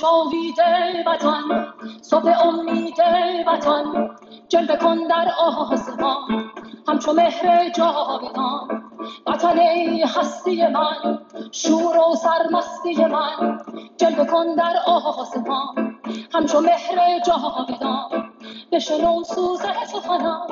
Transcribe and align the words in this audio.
جاوید 0.00 0.58
وطن 1.06 1.72
صبح 2.02 2.46
امید 2.46 3.00
وطن 3.46 4.10
جلوه 4.48 4.76
کن 4.76 4.96
در 4.96 5.28
آسمان. 5.38 6.50
همچو 6.88 7.12
مهر 7.12 7.68
جاودان 7.68 8.82
وطن 9.26 9.58
هستی 10.16 10.66
من 10.66 11.18
شور 11.52 11.98
و 11.98 12.14
سرمستی 12.14 13.04
من. 13.04 13.60
جلوه 13.96 14.26
کن 14.26 14.54
در 14.54 14.76
آسمان 14.86 15.98
همچو 16.34 16.60
مهر 16.60 17.20
جاودان. 17.26 18.30
بشنو 18.72 19.24
سوز 19.24 19.60
سخنم 19.92 20.46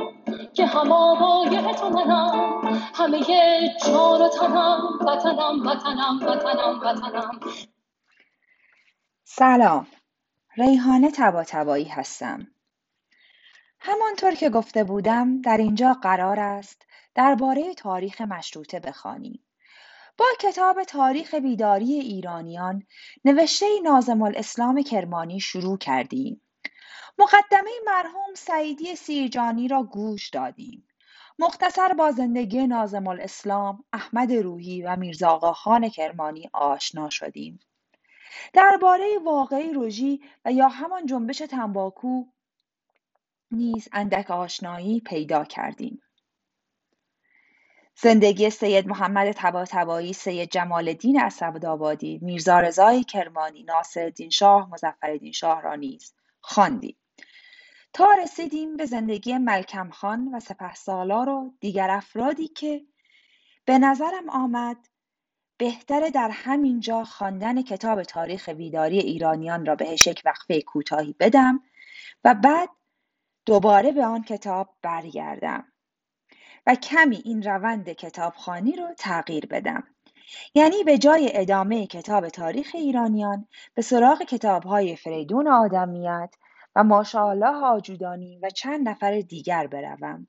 که 0.54 0.66
هم 0.66 0.92
آوای 0.92 1.74
تو 1.74 1.88
منم. 1.88 2.60
همه 2.94 3.20
جان 3.86 4.22
و 4.22 4.28
تنم 4.28 4.80
وطنم 5.00 5.66
وطنم 5.66 6.18
وطنم 6.22 6.80
وطنم. 6.82 7.40
سلام. 9.38 9.86
ریحانه 10.56 11.10
تبا 11.10 11.44
تبایی 11.44 11.84
هستم. 11.84 12.46
همانطور 13.78 14.34
که 14.34 14.50
گفته 14.50 14.84
بودم 14.84 15.40
در 15.40 15.56
اینجا 15.56 15.92
قرار 15.92 16.40
است 16.40 16.86
درباره 17.14 17.74
تاریخ 17.74 18.20
مشروطه 18.20 18.80
بخوانیم. 18.80 19.44
با 20.18 20.24
کتاب 20.40 20.84
تاریخ 20.84 21.34
بیداری 21.34 21.92
ایرانیان 21.92 22.82
نوشته 23.24 23.66
نازم 23.84 24.22
الاسلام 24.22 24.82
کرمانی 24.82 25.40
شروع 25.40 25.78
کردیم. 25.78 26.40
مقدمه 27.18 27.70
مرحوم 27.86 28.34
سعیدی 28.36 28.96
سیرجانی 28.96 29.68
را 29.68 29.82
گوش 29.82 30.30
دادیم. 30.30 30.88
مختصر 31.38 31.92
با 31.92 32.12
زندگی 32.12 32.66
نازم 32.66 33.06
الاسلام 33.06 33.84
احمد 33.92 34.32
روحی 34.32 34.82
و 34.82 34.96
میرزا 34.96 35.38
خان 35.38 35.88
کرمانی 35.88 36.50
آشنا 36.52 37.10
شدیم. 37.10 37.60
درباره 38.52 39.18
واقعی 39.24 39.72
روژی 39.72 40.20
و 40.44 40.52
یا 40.52 40.68
همان 40.68 41.06
جنبش 41.06 41.38
تنباکو 41.38 42.24
نیز 43.50 43.88
اندک 43.92 44.30
آشنایی 44.30 45.00
پیدا 45.00 45.44
کردیم. 45.44 46.02
زندگی 47.98 48.50
سید 48.50 48.88
محمد 48.88 49.32
طباطبایی، 49.32 50.12
سید 50.12 50.50
جمال 50.50 50.88
الدین 50.88 51.20
اسدآبادی، 51.20 52.18
میرزا 52.22 52.60
رضای 52.60 53.04
کرمانی، 53.04 53.62
ناصرالدین 53.62 54.30
شاه، 54.30 54.70
مظفرالدین 54.70 55.32
شاه 55.32 55.62
را 55.62 55.74
نیز 55.74 56.14
خواندیم. 56.40 56.96
تا 57.92 58.12
رسیدیم 58.22 58.76
به 58.76 58.86
زندگی 58.86 59.38
ملکم 59.38 59.90
خان 59.90 60.34
و 60.34 60.40
سپهسالار 60.40 61.28
و 61.28 61.54
دیگر 61.60 61.90
افرادی 61.90 62.48
که 62.48 62.86
به 63.64 63.78
نظرم 63.78 64.30
آمد 64.30 64.76
بهتره 65.58 66.10
در 66.10 66.30
همینجا 66.32 67.04
خواندن 67.04 67.62
کتاب 67.62 68.02
تاریخ 68.02 68.50
ویداری 68.56 68.98
ایرانیان 68.98 69.66
را 69.66 69.74
بهش 69.74 70.06
یک 70.06 70.22
وقفه 70.24 70.60
کوتاهی 70.60 71.14
بدم 71.20 71.60
و 72.24 72.34
بعد 72.34 72.68
دوباره 73.46 73.92
به 73.92 74.04
آن 74.04 74.22
کتاب 74.22 74.76
برگردم 74.82 75.64
و 76.66 76.74
کمی 76.74 77.22
این 77.24 77.42
روند 77.42 77.92
کتابخوانی 77.92 78.72
رو 78.72 78.94
تغییر 78.98 79.46
بدم. 79.46 79.84
یعنی 80.54 80.84
به 80.84 80.98
جای 80.98 81.30
ادامه 81.34 81.86
کتاب 81.86 82.28
تاریخ 82.28 82.70
ایرانیان 82.74 83.48
به 83.74 83.82
سراغ 83.82 84.22
کتابهای 84.22 84.96
فریدون 84.96 85.48
آدمیت 85.48 86.34
و 86.76 86.84
ماشاءالله 86.84 87.64
آجودانی 87.64 88.38
و 88.42 88.50
چند 88.50 88.88
نفر 88.88 89.20
دیگر 89.20 89.66
بروم 89.66 90.26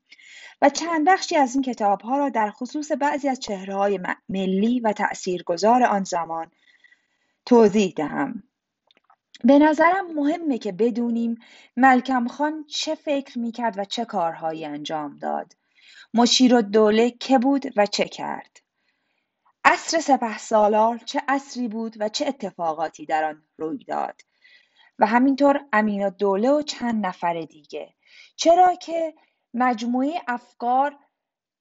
و 0.62 0.70
چند 0.70 1.08
بخشی 1.08 1.36
از 1.36 1.56
این 1.56 1.64
کتابها 1.64 2.18
را 2.18 2.30
در 2.30 2.52
خصوص 2.52 2.92
بعضی 2.92 3.30
از 3.30 3.40
های 3.50 4.00
ملی 4.30 4.80
و 4.80 4.94
تأثیرگذار 4.94 5.84
آن 5.84 6.04
زمان 6.04 6.52
توضیح 7.46 7.94
دهم 7.96 8.44
به 9.44 9.60
نظرم 9.60 10.14
مهمه 10.14 10.58
که 10.58 10.72
بدونیم 10.72 11.40
ملکم 11.78 12.28
خان 12.28 12.66
چه 12.68 12.96
فکر 12.96 13.40
می‌کرد 13.40 13.78
و 13.78 13.86
چه 13.86 14.06
کارهایی 14.06 14.66
انجام 14.66 15.16
داد. 15.16 15.56
مشیر 16.14 16.62
دوله 16.62 17.12
که 17.12 17.38
بود 17.40 17.66
و 17.76 17.86
چه 17.86 18.06
کرد. 18.06 18.58
عصر 19.66 20.00
سپه 20.00 20.38
سالار 20.38 20.98
چه 20.98 21.22
عصری 21.28 21.68
بود 21.68 21.96
و 22.00 22.10
چه 22.10 22.28
اتفاقاتی 22.28 23.06
در 23.06 23.24
آن 23.24 23.44
روی 23.58 23.84
داد. 23.84 24.22
و 25.00 25.06
همینطور 25.06 25.66
امین 25.74 26.10
دوله 26.10 26.52
و 26.52 26.62
چند 26.62 27.06
نفر 27.06 27.42
دیگه. 27.42 27.94
چرا 28.36 28.76
که 28.76 29.14
مجموعه 29.54 30.22
افکار 30.28 30.96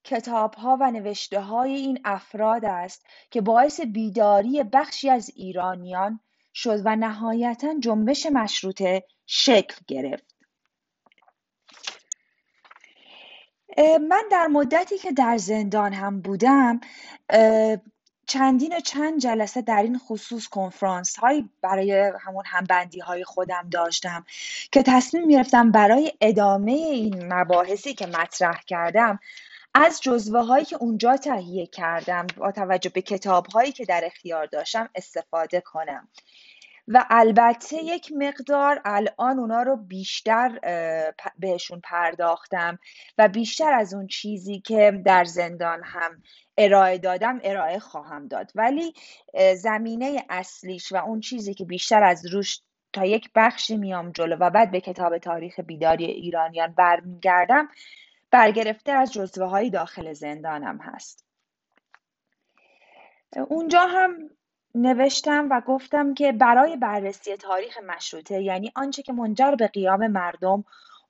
کتابها 0.03 0.77
و 0.81 0.91
نوشته 0.91 1.41
های 1.41 1.75
این 1.75 1.99
افراد 2.05 2.65
است 2.65 3.05
که 3.31 3.41
باعث 3.41 3.81
بیداری 3.81 4.63
بخشی 4.63 5.09
از 5.09 5.31
ایرانیان 5.35 6.19
شد 6.53 6.81
و 6.85 6.95
نهایتا 6.95 7.79
جنبش 7.79 8.25
مشروطه 8.25 9.03
شکل 9.25 9.75
گرفت. 9.87 10.35
من 14.09 14.23
در 14.31 14.47
مدتی 14.47 14.97
که 14.97 15.11
در 15.11 15.37
زندان 15.37 15.93
هم 15.93 16.21
بودم 16.21 16.79
چندین 18.27 18.77
و 18.77 18.79
چند 18.79 19.21
جلسه 19.21 19.61
در 19.61 19.83
این 19.83 19.97
خصوص 19.97 20.47
کنفرانس 20.47 21.15
هایی 21.15 21.49
برای 21.61 22.11
همون 22.19 22.43
همبندی 22.45 22.99
های 22.99 23.23
خودم 23.23 23.69
داشتم 23.71 24.25
که 24.71 24.83
تصمیم 24.83 25.27
گرفتم 25.27 25.71
برای 25.71 26.13
ادامه 26.21 26.71
این 26.71 27.33
مباحثی 27.33 27.93
که 27.93 28.05
مطرح 28.05 28.61
کردم 28.67 29.19
از 29.73 30.01
جزوه 30.01 30.41
هایی 30.41 30.65
که 30.65 30.75
اونجا 30.75 31.17
تهیه 31.17 31.65
کردم 31.65 32.27
با 32.37 32.51
توجه 32.51 32.89
به 32.89 33.01
کتاب 33.01 33.47
هایی 33.47 33.71
که 33.71 33.85
در 33.85 34.01
اختیار 34.05 34.45
داشتم 34.45 34.89
استفاده 34.95 35.61
کنم. 35.61 36.07
و 36.87 37.05
البته 37.09 37.77
یک 37.77 38.11
مقدار 38.15 38.81
الان 38.85 39.39
اونا 39.39 39.61
رو 39.61 39.75
بیشتر 39.75 40.59
بهشون 41.39 41.79
پرداختم 41.79 42.79
و 43.17 43.27
بیشتر 43.27 43.73
از 43.73 43.93
اون 43.93 44.07
چیزی 44.07 44.59
که 44.59 45.01
در 45.05 45.23
زندان 45.23 45.83
هم 45.83 46.21
ارائه 46.57 46.97
دادم 46.97 47.39
ارائه 47.43 47.79
خواهم 47.79 48.27
داد. 48.27 48.51
ولی 48.55 48.93
زمینه 49.55 50.25
اصلیش 50.29 50.91
و 50.91 50.95
اون 50.95 51.19
چیزی 51.19 51.53
که 51.53 51.65
بیشتر 51.65 52.03
از 52.03 52.33
روش 52.33 52.61
تا 52.93 53.05
یک 53.05 53.29
بخشی 53.35 53.77
میام 53.77 54.11
جلو 54.11 54.35
و 54.35 54.49
بعد 54.49 54.71
به 54.71 54.81
کتاب 54.81 55.17
تاریخ 55.17 55.59
بیداری 55.59 56.05
ایرانیان 56.05 56.73
برمیگردم 56.73 57.69
برگرفته 58.31 58.91
از 58.91 59.13
جزوه 59.13 59.47
های 59.47 59.69
داخل 59.69 60.13
زندانم 60.13 60.77
هست. 60.81 61.25
اونجا 63.49 63.81
هم 63.81 64.29
نوشتم 64.77 65.47
و 65.51 65.61
گفتم 65.67 66.13
که 66.13 66.31
برای 66.31 66.77
بررسی 66.77 67.35
تاریخ 67.35 67.77
مشروطه 67.87 68.41
یعنی 68.41 68.71
آنچه 68.75 69.01
که 69.01 69.13
منجر 69.13 69.55
به 69.55 69.67
قیام 69.67 70.07
مردم 70.07 70.63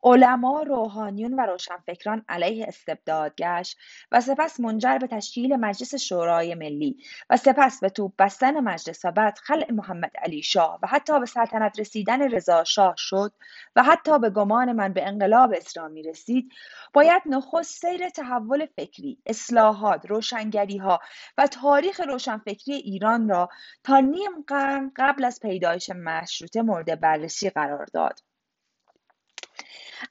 علما، 0.08 0.62
روحانیون 0.62 1.34
و 1.34 1.46
روشنفکران 1.46 2.26
علیه 2.30 2.66
استبداد 2.68 3.36
گشت 3.36 3.78
و 4.12 4.22
سپس 4.22 4.60
منجر 4.60 4.98
به 4.98 5.08
تشکیل 5.08 5.56
مجلس 5.56 5.96
شورای 5.96 6.56
ملی 6.56 6.98
و 7.30 7.38
سپس 7.38 7.80
به 7.80 7.90
توپ 7.90 8.14
بستن 8.20 8.60
مجلس 8.60 9.06
و 9.06 9.12
بعد 9.12 9.38
خلع 9.38 9.72
محمد 9.72 10.12
علی 10.18 10.42
شاه 10.42 10.80
و 10.84 10.88
حتی 10.88 11.20
به 11.20 11.26
سلطنت 11.26 11.80
رسیدن 11.80 12.32
رضا 12.32 12.64
شاه 12.64 12.94
شد 12.98 13.34
و 13.76 13.84
حتی 13.84 14.20
به 14.20 14.30
گمان 14.30 14.72
من 14.72 14.94
به 14.94 15.08
انقلاب 15.08 15.54
اسلامی 15.54 16.04
رسید 16.04 16.52
باید 16.94 17.22
نخست 17.26 17.82
سیر 17.82 18.10
تحول 18.10 18.66
فکری 18.66 19.18
اصلاحات 19.26 20.06
روشنگری 20.06 20.78
ها 20.78 21.00
و 21.38 21.48
تاریخ 21.48 22.02
روشنفکری 22.08 22.74
ایران 22.74 23.30
را 23.30 23.50
تا 23.84 24.00
نیم 24.00 24.32
قرن 24.48 24.92
قبل 24.96 25.26
از 25.26 25.40
پیدایش 25.40 25.90
مشروطه 25.90 26.62
مورد 26.62 27.00
بررسی 27.02 27.50
قرار 27.50 27.86
داد. 27.94 28.27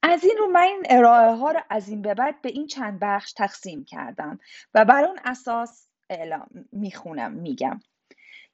از 0.02 0.24
این 0.24 0.36
رو 0.38 0.46
من 0.46 0.62
این 0.62 0.82
ارائه 0.90 1.36
ها 1.36 1.50
رو 1.50 1.60
از 1.70 1.88
این 1.88 2.02
به 2.02 2.14
بعد 2.14 2.42
به 2.42 2.48
این 2.48 2.66
چند 2.66 2.98
بخش 3.00 3.32
تقسیم 3.32 3.84
کردم 3.84 4.38
و 4.74 4.84
بر 4.84 5.04
اون 5.04 5.18
اساس 5.24 5.88
اعلام 6.10 6.48
می‌خونم 6.72 7.32
میگم. 7.32 7.80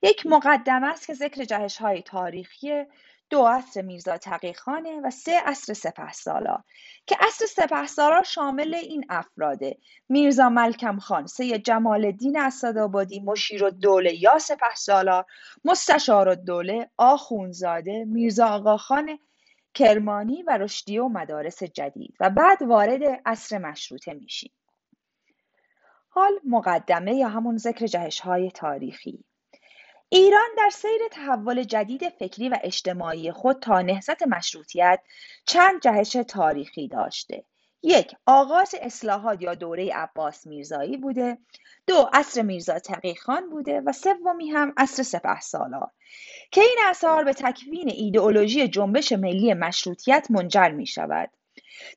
یک 0.03 0.27
مقدمه 0.27 0.87
است 0.87 1.07
که 1.07 1.15
ذکر 1.15 1.45
جهش 1.45 1.77
های 1.77 2.03
تاریخی 2.03 2.85
دو 3.31 3.45
عصر 3.45 3.83
میرزا 3.83 4.19
تقیخانه 4.19 5.01
و 5.01 5.11
سه 5.11 5.41
عصر 5.45 5.75
سپه 5.75 6.13
سالار 6.13 6.65
که 7.07 7.17
عصر 7.21 7.47
سپه 7.47 7.87
سالار 7.87 8.23
شامل 8.23 8.75
این 8.75 9.05
افراده 9.09 9.79
میرزا 10.09 10.49
ملکم 10.49 10.99
خان 10.99 11.27
سید 11.27 11.65
جمال 11.65 12.05
الدین 12.05 12.39
اسدآبادی 12.39 13.21
مشیر 13.21 13.65
الدوله 13.65 14.23
یا 14.23 14.39
سپه 14.39 14.75
سالار 14.77 15.25
مستشار 15.65 16.29
الدوله 16.29 16.91
آخونزاده 16.97 18.05
میرزا 18.05 18.47
آقاخان 18.47 19.19
کرمانی 19.75 20.43
و 20.43 20.59
رشدیه 20.59 21.03
و 21.03 21.09
مدارس 21.09 21.63
جدید 21.63 22.17
و 22.21 22.31
بعد 22.31 22.63
وارد 22.63 23.01
عصر 23.27 23.59
مشروطه 23.59 24.15
میشیم. 24.15 24.53
حال 26.09 26.41
مقدمه 26.45 27.15
یا 27.15 27.29
همون 27.29 27.57
ذکر 27.57 27.87
جهش 27.87 28.21
های 28.21 28.51
تاریخی 28.51 29.25
ایران 30.09 30.49
در 30.59 30.71
سیر 30.71 31.01
تحول 31.13 31.63
جدید 31.63 32.09
فکری 32.09 32.49
و 32.49 32.59
اجتماعی 32.63 33.33
خود 33.33 33.61
تا 33.61 33.81
نهضت 33.81 34.23
مشروطیت 34.23 35.01
چند 35.47 35.81
جهش 35.81 36.13
تاریخی 36.13 36.89
داشته 36.89 37.45
یک 37.83 38.13
آغاز 38.27 38.75
اصلاحات 38.83 39.43
یا 39.43 39.55
دوره 39.55 39.93
عباس 39.95 40.47
میرزایی 40.47 40.97
بوده. 40.97 41.39
دو 41.87 42.11
عصر 42.13 42.43
میرزا 42.43 42.79
تقی 42.79 43.15
خان 43.15 43.51
بوده. 43.51 43.81
و 43.81 43.93
سومی 43.93 44.51
هم 44.51 44.73
عصر 44.77 45.03
سپه 45.03 45.41
سالار. 45.41 45.91
که 46.51 46.61
این 46.61 46.79
اثار 46.85 47.25
به 47.25 47.33
تکوین 47.33 47.91
ایدئولوژی 47.91 48.69
جنبش 48.69 49.13
ملی 49.13 49.55
مشروطیت 49.55 50.27
منجر 50.31 50.69
می 50.69 50.87
شود 50.87 51.31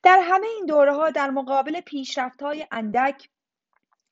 در 0.03 0.19
همه 0.23 0.47
این 0.47 0.65
دوره 0.65 0.93
ها 0.93 1.09
در 1.09 1.29
مقابل 1.29 1.81
پیشرفت 1.81 2.41
های 2.41 2.67
اندک 2.71 3.29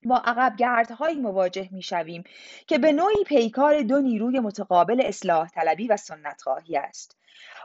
با 0.07 0.17
عقب 0.17 0.55
گردهایی 0.57 1.19
مواجه 1.19 1.69
می 1.71 1.81
شویم 1.81 2.23
که 2.67 2.77
به 2.77 2.91
نوعی 2.91 3.23
پیکار 3.27 3.81
دو 3.81 4.01
نیروی 4.01 4.39
متقابل 4.39 5.01
اصلاح 5.05 5.49
طلبی 5.49 5.87
و 5.87 5.97
سنت 5.97 6.41
خواهی 6.41 6.77
است. 6.77 7.17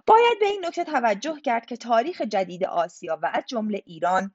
باید 0.07 0.39
به 0.41 0.47
این 0.47 0.65
نکته 0.67 0.85
توجه 0.85 1.41
کرد 1.41 1.67
که 1.67 1.77
تاریخ 1.77 2.21
جدید 2.21 2.65
آسیا 2.65 3.19
و 3.23 3.31
از 3.35 3.45
جمله 3.47 3.83
ایران 3.87 4.35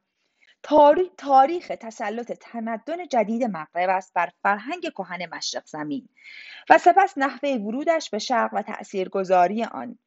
تاریخ 1.18 1.72
تسلط 1.80 2.32
تمدن 2.32 3.08
جدید 3.08 3.44
مغرب 3.44 3.90
است 3.90 4.14
بر 4.14 4.30
فرهنگ 4.44 4.82
کهن 4.82 5.36
مشرق 5.36 5.66
زمین 5.66 6.10
و 6.70 6.78
سپس 6.78 7.18
نحوه 7.18 7.50
ورودش 7.50 8.10
به 8.10 8.20
شرق 8.20 8.54
و 8.54 8.62
تأثیرگذاری 8.62 9.64
آن 9.64 10.00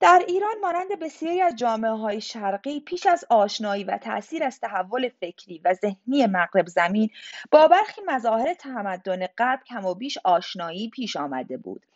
در 0.00 0.24
ایران 0.28 0.54
مانند 0.62 0.98
بسیاری 0.98 1.42
از 1.42 1.56
جامعه 1.56 1.90
های 1.90 2.20
شرقی 2.20 2.80
پیش 2.80 3.06
از 3.06 3.24
آشنایی 3.30 3.84
و 3.84 3.98
تأثیر 3.98 4.44
از 4.44 4.60
تحول 4.60 5.08
فکری 5.08 5.60
و 5.64 5.74
ذهنی 5.74 6.26
مغرب 6.26 6.66
زمین 6.66 7.10
با 7.50 7.68
برخی 7.68 8.00
مظاهر 8.06 8.54
تمدن 8.54 9.26
غرب 9.26 9.60
کم 9.66 9.84
و 9.84 9.94
بیش 9.94 10.18
آشنایی 10.24 10.90
پیش 10.90 11.16
آمده 11.16 11.56
بود. 11.56 11.86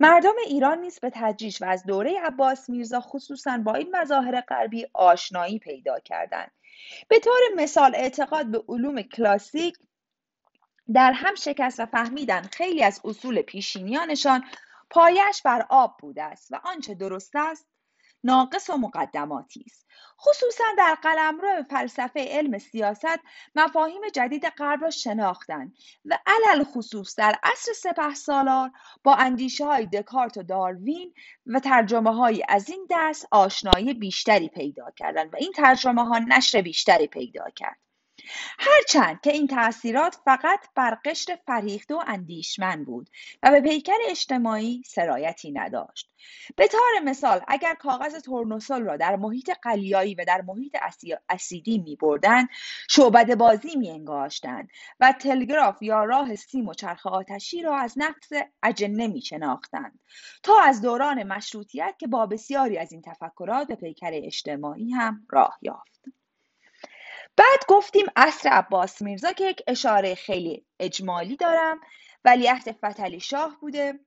مردم 0.00 0.34
ایران 0.46 0.78
نیز 0.78 1.00
به 1.00 1.10
تدریج 1.14 1.62
و 1.62 1.64
از 1.64 1.86
دوره 1.86 2.20
عباس 2.24 2.70
میرزا 2.70 3.00
خصوصا 3.00 3.58
با 3.58 3.74
این 3.74 3.96
مظاهر 3.96 4.40
غربی 4.40 4.86
آشنایی 4.92 5.58
پیدا 5.58 5.98
کردند. 5.98 6.50
به 7.08 7.18
طور 7.18 7.40
مثال 7.56 7.94
اعتقاد 7.94 8.46
به 8.46 8.62
علوم 8.68 9.02
کلاسیک 9.02 9.76
در 10.94 11.12
هم 11.12 11.34
شکست 11.34 11.80
و 11.80 11.86
فهمیدن 11.86 12.42
خیلی 12.42 12.82
از 12.82 13.00
اصول 13.04 13.42
پیشینیانشان 13.42 14.44
پایش 14.92 15.42
بر 15.44 15.66
آب 15.70 15.96
بوده 16.00 16.22
است 16.22 16.52
و 16.52 16.60
آنچه 16.64 16.94
درست 16.94 17.36
است 17.36 17.66
ناقص 18.24 18.70
و 18.70 18.76
مقدماتی 18.76 19.64
است. 19.66 19.86
خصوصا 20.20 20.64
در 20.78 20.94
قلمرو 21.02 21.62
فلسفه 21.70 22.26
علم 22.28 22.58
سیاست 22.58 23.18
مفاهیم 23.54 24.00
جدید 24.14 24.46
غرب 24.46 24.82
را 24.82 24.90
شناختند 24.90 25.76
و 26.04 26.18
علل 26.26 26.64
خصوص 26.64 27.14
در 27.18 27.38
عصر 27.42 27.72
سپه 27.72 28.14
سالار 28.14 28.70
با 29.04 29.14
اندیشه 29.14 29.64
های 29.64 29.86
دکارت 29.86 30.36
و 30.36 30.42
داروین 30.42 31.14
و 31.46 31.60
ترجمه 31.60 32.14
های 32.14 32.44
از 32.48 32.70
این 32.70 32.86
دست 32.90 33.26
آشنایی 33.30 33.94
بیشتری 33.94 34.48
پیدا 34.48 34.90
کردند 34.96 35.34
و 35.34 35.36
این 35.36 35.52
ترجمه 35.52 36.04
ها 36.04 36.18
نشر 36.18 36.60
بیشتری 36.60 37.06
پیدا 37.06 37.50
کرد. 37.56 37.78
هرچند 38.58 39.20
که 39.20 39.32
این 39.32 39.46
تأثیرات 39.46 40.18
فقط 40.24 40.60
بر 40.74 40.98
قشر 41.04 41.38
فرهیخته 41.46 41.94
و 41.94 42.02
اندیشمند 42.06 42.86
بود 42.86 43.10
و 43.42 43.50
به 43.50 43.60
پیکر 43.60 43.98
اجتماعی 44.08 44.82
سرایتی 44.86 45.52
نداشت. 45.52 46.12
به 46.56 46.68
طور 46.68 47.00
مثال 47.04 47.40
اگر 47.48 47.74
کاغذ 47.74 48.22
تورنوسل 48.22 48.82
را 48.82 48.96
در 48.96 49.16
محیط 49.16 49.50
قلیایی 49.62 50.14
و 50.14 50.24
در 50.26 50.42
محیط 50.46 50.76
اسیدی 51.28 51.78
می 51.78 51.96
بردن 51.96 52.46
شعبد 52.90 53.34
بازی 53.34 53.76
می 53.76 53.90
انگاشتن 53.90 54.68
و 55.00 55.12
تلگراف 55.12 55.82
یا 55.82 56.04
راه 56.04 56.36
سیم 56.36 56.68
و 56.68 56.74
چرخ 56.74 57.06
آتشی 57.06 57.62
را 57.62 57.76
از 57.76 57.94
نفس 57.96 58.30
اجنه 58.62 59.06
می 59.06 59.22
شناختند 59.22 60.00
تا 60.42 60.60
از 60.60 60.82
دوران 60.82 61.22
مشروطیت 61.22 61.94
که 61.98 62.06
با 62.06 62.26
بسیاری 62.26 62.78
از 62.78 62.92
این 62.92 63.02
تفکرات 63.02 63.68
به 63.68 63.74
پیکر 63.74 64.10
اجتماعی 64.12 64.90
هم 64.90 65.26
راه 65.30 65.58
یافت. 65.62 66.21
بعد 67.36 67.60
گفتیم 67.68 68.06
عصر 68.16 68.48
عباس 68.48 69.02
میرزا 69.02 69.32
که 69.32 69.44
یک 69.44 69.62
اشاره 69.66 70.14
خیلی 70.14 70.66
اجمالی 70.80 71.36
دارم 71.36 71.80
ولیعهد 72.24 72.72
فتلی 72.72 73.20
شاه 73.20 73.56
بوده. 73.60 74.00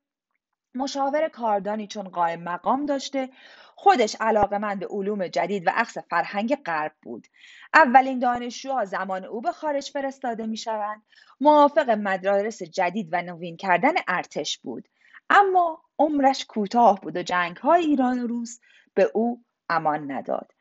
مشاور 0.75 1.29
کاردانی 1.29 1.87
چون 1.87 2.09
قائم 2.09 2.43
مقام 2.43 2.85
داشته. 2.85 3.29
خودش 3.75 4.15
من 4.21 4.79
به 4.79 4.87
علوم 4.87 5.27
جدید 5.27 5.67
و 5.67 5.71
عکس 5.75 5.97
فرهنگ 5.97 6.55
غرب 6.55 6.91
بود. 7.01 7.27
اولین 7.73 8.19
دانشجوها 8.19 8.85
زمان 8.85 9.25
او 9.25 9.41
به 9.41 9.51
خارج 9.51 9.91
فرستاده 9.91 10.45
می 10.45 10.57
شوند 10.57 11.03
موافق 11.41 11.89
مدارس 11.89 12.63
جدید 12.63 13.09
و 13.11 13.21
نوین 13.21 13.57
کردن 13.57 13.93
ارتش 14.07 14.57
بود. 14.57 14.87
اما 15.29 15.83
عمرش 15.99 16.45
کوتاه 16.45 17.01
بود 17.01 17.17
و 17.17 17.23
جنگ 17.23 17.57
های 17.57 17.85
ایران 17.85 18.19
و 18.19 18.27
روس 18.27 18.59
به 18.93 19.11
او 19.13 19.43
امان 19.69 20.11
نداد. 20.11 20.51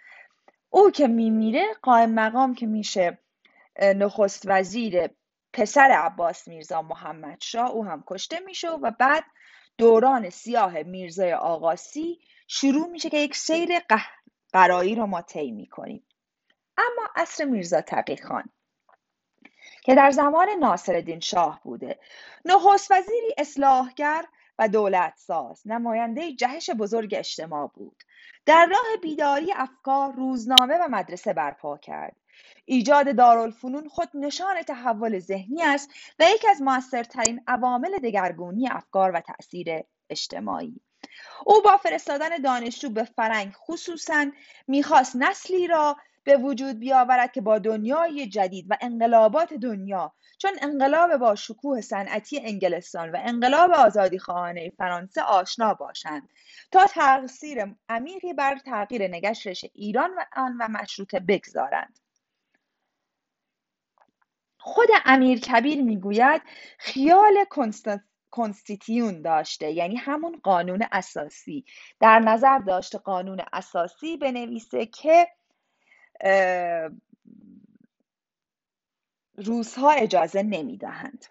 او 0.74 0.90
که 0.90 1.06
میمیره 1.06 1.64
قائم 1.82 2.14
مقام 2.14 2.54
که 2.54 2.66
میشه 2.66 3.18
نخست 3.80 4.42
وزیر 4.46 5.08
پسر 5.52 5.90
عباس 5.90 6.48
میرزا 6.48 6.82
محمد 6.82 7.40
شاه 7.40 7.70
او 7.70 7.84
هم 7.84 8.04
کشته 8.06 8.40
میشه 8.40 8.70
و 8.70 8.90
بعد 8.90 9.24
دوران 9.78 10.30
سیاه 10.30 10.82
میرزای 10.82 11.32
آقاسی 11.32 12.20
شروع 12.48 12.86
میشه 12.86 13.10
که 13.10 13.18
یک 13.18 13.36
سیر 13.36 13.70
قرایی 14.52 14.94
رو 14.94 15.06
ما 15.06 15.22
طی 15.22 15.50
می‌کنیم. 15.50 16.06
اما 16.78 17.08
عصر 17.16 17.44
میرزا 17.44 17.80
تقی 17.80 18.16
خان 18.16 18.44
که 19.82 19.94
در 19.94 20.10
زمان 20.10 20.48
ناصرالدین 20.60 21.20
شاه 21.20 21.60
بوده 21.64 21.98
نخست 22.44 22.90
وزیری 22.90 23.34
اصلاحگر 23.38 24.24
و 24.58 24.68
دولت 24.68 25.14
ساز 25.16 25.62
نماینده 25.64 26.32
جهش 26.32 26.70
بزرگ 26.70 27.14
اجتماع 27.18 27.70
بود. 27.74 27.96
در 28.46 28.66
راه 28.66 28.96
بیداری 29.02 29.52
افکار 29.52 30.12
روزنامه 30.12 30.74
و 30.74 30.88
مدرسه 30.90 31.32
برپا 31.32 31.78
کرد. 31.78 32.16
ایجاد 32.64 33.16
دارالفنون 33.16 33.88
خود 33.88 34.08
نشان 34.14 34.62
تحول 34.62 35.18
ذهنی 35.18 35.62
است 35.62 35.90
و 36.18 36.24
یکی 36.34 36.48
از 36.48 36.62
موثرترین 36.62 37.40
عوامل 37.46 37.98
دگرگونی 37.98 38.68
افکار 38.68 39.12
و 39.14 39.20
تأثیر 39.20 39.68
اجتماعی. 40.10 40.80
او 41.46 41.62
با 41.62 41.76
فرستادن 41.76 42.36
دانشجو 42.36 42.90
به 42.90 43.04
فرنگ 43.04 43.52
خصوصا 43.52 44.26
می‌خواست 44.68 45.16
نسلی 45.16 45.66
را 45.66 45.96
به 46.24 46.36
وجود 46.36 46.78
بیاورد 46.78 47.32
که 47.32 47.40
با 47.40 47.58
دنیای 47.58 48.26
جدید 48.26 48.66
و 48.70 48.76
انقلابات 48.80 49.54
دنیا 49.54 50.12
چون 50.38 50.50
انقلاب 50.62 51.16
با 51.16 51.34
شکوه 51.34 51.80
صنعتی 51.80 52.40
انگلستان 52.40 53.10
و 53.10 53.16
انقلاب 53.20 53.70
آزادی 53.70 54.18
خواهانه 54.18 54.72
فرانسه 54.78 55.22
آشنا 55.22 55.74
باشند. 55.74 56.28
تا 56.72 56.86
تاثیر 56.86 57.74
عمیقی 57.88 58.32
بر 58.32 58.58
تغییر 58.58 59.08
نگشتش 59.08 59.64
ایران 59.74 60.10
و 60.10 60.24
آن 60.36 60.56
و 60.60 60.68
مشروطه 60.68 61.20
بگذارند. 61.20 61.98
خود 64.58 64.88
امیر 65.04 65.40
کبیر 65.40 65.82
می‌گوید 65.82 66.42
خیال 66.78 67.44
کنستیتیون 68.30 69.22
داشته 69.22 69.70
یعنی 69.70 69.96
همون 69.96 70.40
قانون 70.42 70.86
اساسی. 70.92 71.64
در 72.00 72.18
نظر 72.18 72.58
داشته 72.58 72.98
قانون 72.98 73.40
اساسی 73.52 74.16
بنویسه 74.16 74.86
که 74.86 75.28
روزها 79.36 79.90
اجازه 79.90 80.42
نمی‌دهند. 80.42 81.24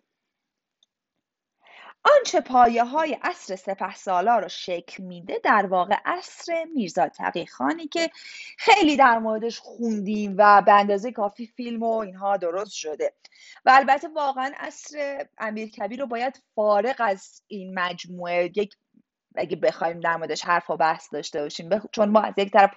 آنچه 2.03 2.41
پایه 2.41 2.83
های 2.83 3.17
عصر 3.21 3.55
سپه 3.55 3.95
سالار 3.95 4.41
رو 4.41 4.49
شکل 4.49 5.03
میده 5.03 5.39
در 5.43 5.65
واقع 5.65 5.95
عصر 6.05 6.65
میرزا 6.75 7.07
تقی 7.07 7.45
خانی 7.45 7.87
که 7.87 8.09
خیلی 8.57 8.97
در 8.97 9.19
موردش 9.19 9.59
خوندیم 9.59 10.35
و 10.37 10.61
به 10.61 10.73
اندازه 10.73 11.11
کافی 11.11 11.47
فیلم 11.47 11.83
و 11.83 11.97
اینها 11.97 12.37
درست 12.37 12.71
شده. 12.71 13.13
و 13.65 13.71
البته 13.73 14.07
واقعا 14.07 14.51
عصر 14.57 15.25
امیر 15.37 15.69
کبیر 15.69 15.99
رو 15.99 16.07
باید 16.07 16.43
فارغ 16.55 16.95
از 16.99 17.41
این 17.47 17.79
مجموعه 17.79 18.51
یک 18.55 18.75
اگه 19.35 19.55
بخوایم 19.55 19.99
در 19.99 20.17
موردش 20.17 20.45
حرف 20.45 20.69
و 20.69 20.77
بحث 20.77 21.13
داشته 21.13 21.41
باشیم 21.41 21.69
چون 21.91 22.09
ما 22.09 22.21
از 22.21 22.33
یک 22.37 22.51
طرف 22.51 22.71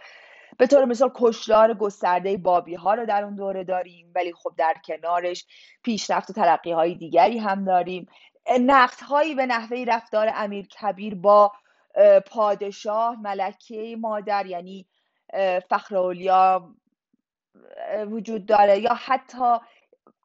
به 0.58 0.66
طور 0.66 0.84
مثال 0.84 1.10
کشتار 1.14 1.74
گسترده 1.74 2.36
بابی 2.36 2.74
ها 2.74 2.94
رو 2.94 3.06
در 3.06 3.24
اون 3.24 3.34
دوره 3.34 3.64
داریم 3.64 4.12
ولی 4.14 4.32
خب 4.32 4.54
در 4.58 4.74
کنارش 4.84 5.46
پیشرفت 5.82 6.30
و 6.30 6.32
ترقی 6.32 6.72
های 6.72 6.94
دیگری 6.94 7.38
هم 7.38 7.64
داریم. 7.64 8.06
نقد 8.60 9.00
هایی 9.00 9.34
به 9.34 9.46
نحوه 9.46 9.84
رفتار 9.88 10.30
امیر 10.34 10.66
کبیر 10.66 11.14
با 11.14 11.52
پادشاه 12.26 13.20
ملکه 13.20 13.96
مادر 14.00 14.46
یعنی 14.46 14.86
فخر 15.70 15.94
وجود 18.06 18.46
داره. 18.46 18.78
یا 18.78 18.94
حتی 18.94 19.56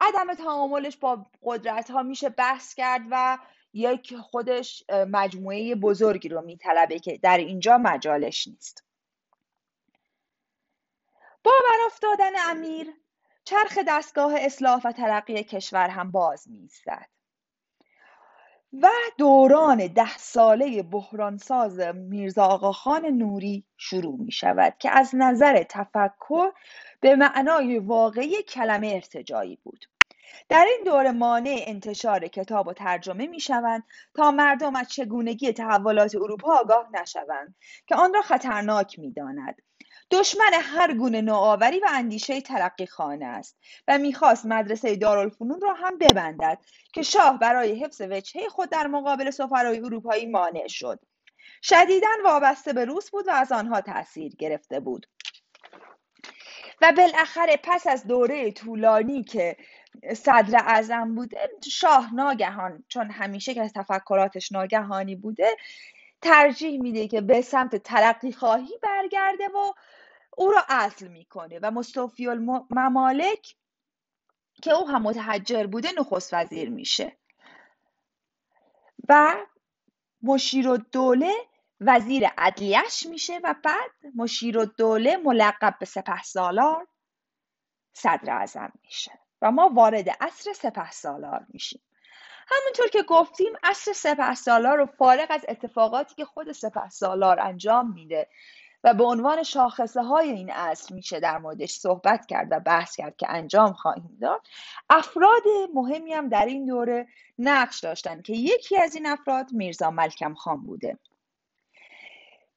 عدم 0.02 0.34
تعاملش 0.34 0.98
با 0.98 1.26
قدرت 1.44 1.92
ها 1.92 2.04
میشه 2.04 2.30
بحث 2.30 2.74
کرد 2.74 3.02
و 3.12 3.38
یک 3.74 4.16
خودش 4.16 4.84
مجموعه 4.90 5.76
بزرگی 5.76 6.30
رو 6.30 6.42
میطلبه 6.42 7.00
که 7.00 7.18
در 7.18 7.38
اینجا 7.38 7.78
مجالش 7.78 8.48
نیست. 8.48 8.91
با 11.44 11.52
برافتادن 11.70 12.32
امیر 12.50 12.94
چرخ 13.44 13.78
دستگاه 13.88 14.34
اصلاح 14.38 14.82
و 14.86 14.92
ترقی 14.92 15.44
کشور 15.44 15.90
هم 15.90 16.12
باز 16.12 16.50
میستد 16.50 17.08
و 18.74 18.90
دوران 19.18 19.88
ده 19.88 20.18
ساله 20.18 20.84
بحرانساز 20.84 21.80
میرزا 21.80 22.46
آقاخان 22.46 23.06
نوری 23.06 23.66
شروع 23.78 24.18
می 24.20 24.32
شود 24.32 24.74
که 24.80 24.92
از 24.92 25.12
نظر 25.14 25.64
تفکر 25.64 26.52
به 27.00 27.16
معنای 27.16 27.80
واقعی 27.80 28.44
کلمه 28.44 28.88
ارتجایی 28.88 29.60
بود. 29.64 29.86
در 30.50 30.66
این 30.66 30.84
دوره 30.86 31.12
مانع 31.12 31.64
انتشار 31.68 32.28
کتاب 32.28 32.68
و 32.68 32.74
ترجمه 32.74 33.28
می 33.28 33.40
شوند 33.40 33.84
تا 34.16 34.32
مردم 34.32 34.76
از 34.76 34.90
چگونگی 34.90 35.54
تحولات 35.54 36.16
اروپا 36.16 36.60
آگاه 36.60 36.90
نشوند 36.94 37.56
که 37.88 37.96
آن 37.96 38.14
را 38.14 38.22
خطرناک 38.22 39.00
می 39.00 39.12
داند. 39.14 39.62
دشمن 40.12 40.54
هر 40.54 40.94
گونه 40.94 41.22
نوآوری 41.22 41.80
و 41.80 41.88
اندیشه 41.90 42.42
ترقی 42.42 42.86
خانه 42.86 43.26
است 43.26 43.58
و 43.88 43.98
می‌خواست 43.98 44.46
مدرسه 44.46 44.96
دارالفنون 44.96 45.62
را 45.62 45.74
هم 45.74 45.98
ببندد 45.98 46.58
که 46.94 47.02
شاه 47.02 47.40
برای 47.40 47.84
حفظ 47.84 48.02
وجهه 48.02 48.50
خود 48.50 48.70
در 48.70 48.88
مقابل 48.88 49.30
سفرای 49.30 49.80
اروپایی 49.80 50.26
مانع 50.26 50.68
شد. 50.68 51.00
شدیدا 51.64 52.08
وابسته 52.24 52.74
به 52.74 52.86
روس 52.86 53.10
بود 53.10 53.28
و 53.28 53.32
از 53.32 53.52
آنها 53.52 53.82
تاثیر 53.82 54.36
گرفته 54.36 54.80
بود. 54.80 55.08
و 56.82 56.92
بالاخره 56.98 57.60
پس 57.64 57.88
از 57.88 58.08
دوره 58.08 58.52
طولانی 58.52 59.24
که 59.24 59.58
صدر 60.14 60.58
اعظم 60.58 61.16
بوده 61.16 61.50
شاه 61.70 62.16
ناگهان 62.16 62.84
چون 62.88 63.12
همیشه 63.12 63.54
که 63.54 63.62
از 63.62 63.74
تفکراتش 63.74 64.52
ناگهانی 64.52 65.16
بوده 65.16 65.50
ترجیح 66.22 66.82
میده 66.82 67.08
که 67.08 67.22
به 67.22 67.42
سمت 67.42 67.76
ترقی 67.76 68.32
خواهی 68.32 68.78
برگرده 68.84 69.48
و 69.48 69.74
او 70.38 70.52
را 70.52 70.64
اصل 70.70 71.08
می‌کنه 71.08 71.60
و 71.62 71.72
مستوفی 71.72 72.28
الممالک 72.28 73.56
که 74.62 74.72
او 74.72 74.90
هم 74.90 75.02
متحجر 75.02 75.68
بوده 75.68 75.90
نخست 75.98 76.34
وزیر 76.34 76.70
میشه. 76.70 77.18
و 79.10 79.36
مشیر 80.22 80.76
دوله 80.76 81.34
وزیر 81.82 82.28
عدلیش 82.38 83.06
میشه 83.06 83.40
و 83.44 83.56
بعد 83.64 83.92
مشیر 84.16 84.66
دوله 84.66 85.18
ملقب 85.18 85.76
به 85.80 85.86
سپه 85.86 86.24
سالار 86.24 86.88
صدر 87.94 88.34
اعظم 88.34 88.72
میشه 88.84 89.20
و 89.42 89.52
ما 89.52 89.70
وارد 89.70 90.10
عصر 90.10 90.54
سپه 90.54 90.92
سالار 90.92 91.46
میشیم. 91.50 91.82
همونطور 92.48 92.88
که 92.88 93.04
گفتیم 93.04 93.54
عصر 93.64 93.94
سپه 93.94 94.36
سالار 94.36 94.78
رو 94.78 94.86
فارغ 94.86 95.28
از 95.30 95.46
اتفاقاتی 95.48 96.16
که 96.16 96.26
خود 96.26 96.52
سپه 96.52 96.90
سالار 96.90 97.40
انجام 97.40 97.94
میده 97.94 98.30
و 98.84 98.94
به 98.94 99.04
عنوان 99.04 99.44
شاخصه 99.44 100.02
های 100.02 100.30
این 100.30 100.52
اصل 100.52 100.96
میشه 100.96 101.20
در 101.20 101.38
موردش 101.38 101.72
صحبت 101.72 102.26
کرد 102.26 102.48
و 102.52 102.60
بحث 102.60 102.96
کرد 102.96 103.16
که 103.16 103.30
انجام 103.30 103.74
خواهیم 103.74 104.18
داد. 104.22 104.42
افراد 104.90 105.44
مهمی 105.74 106.14
هم 106.14 106.30
در 106.30 106.46
این 106.46 106.66
دوره 106.66 107.08
نقش 107.40 107.80
داشتن 107.80 108.22
که 108.22 108.34
یکی 108.34 108.78
از 108.78 108.96
این 108.96 109.06
افراد 109.06 109.54
میرزا 109.54 109.92
ملکم 109.92 110.34
خان 110.34 110.64
بوده. 110.64 110.98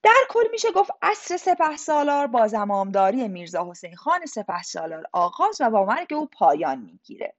در 0.03 0.21
کل 0.29 0.45
میشه 0.51 0.71
گفت 0.73 0.91
عصر 1.03 1.37
سپه 1.37 1.77
سالار 1.77 2.27
با 2.27 2.49
زمامداری 2.49 3.29
میرزا 3.29 3.71
حسین 3.71 3.97
خان 3.97 4.27
سپه 4.27 4.63
سالار 4.63 5.05
آغاز 5.13 5.61
و 5.61 5.71
با 5.71 5.85
مرگ 5.85 6.13
او 6.13 6.27
پایان 6.27 6.79
می‌گیره. 6.79 7.35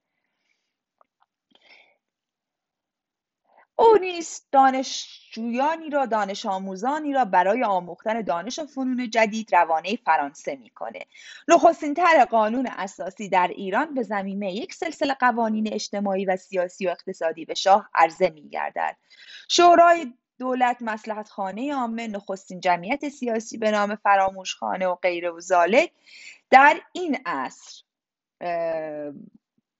او 3.76 3.98
نیز 4.02 4.42
دانشجویانی 4.52 5.90
را 5.90 6.06
دانش 6.06 6.46
آموزانی 6.46 7.14
را 7.14 7.26
برای 7.26 7.64
آموختن 7.64 8.22
دانش 8.22 8.60
و 8.60 8.66
فنون 8.66 9.10
جدید 9.10 9.56
روانه 9.56 9.96
فرانسه 9.96 10.56
می‌کنه. 10.56 11.06
نخستین 11.48 11.94
طرح 11.94 12.26
قانون 12.26 12.68
اساسی 12.68 13.30
در 13.30 13.48
ایران 13.48 13.94
به 13.94 14.04
زمینه 14.04 14.54
یک 14.54 14.74
سلسله 14.74 15.14
قوانین 15.14 15.74
اجتماعی 15.74 16.26
و 16.26 16.36
سیاسی 16.36 16.88
و 16.88 16.90
اقتصادی 16.90 17.46
به 17.46 17.54
شاه 17.54 17.90
عرضه 17.96 18.30
میگردد. 18.30 18.98
شورای 19.50 20.14
دولت 20.40 20.78
مسلحت 20.82 21.30
خانه 21.30 21.74
عامه 21.74 22.08
نخستین 22.08 22.60
جمعیت 22.60 23.10
سیاسی 23.10 23.58
به 23.58 23.72
نام 23.72 23.96
فراموش 23.96 24.56
خانه 24.56 24.88
و 24.88 24.96
غیره 24.96 25.32
و 25.32 25.40
زالک 25.40 25.92
در 26.50 26.82
این 26.94 27.18
عصر 27.26 27.84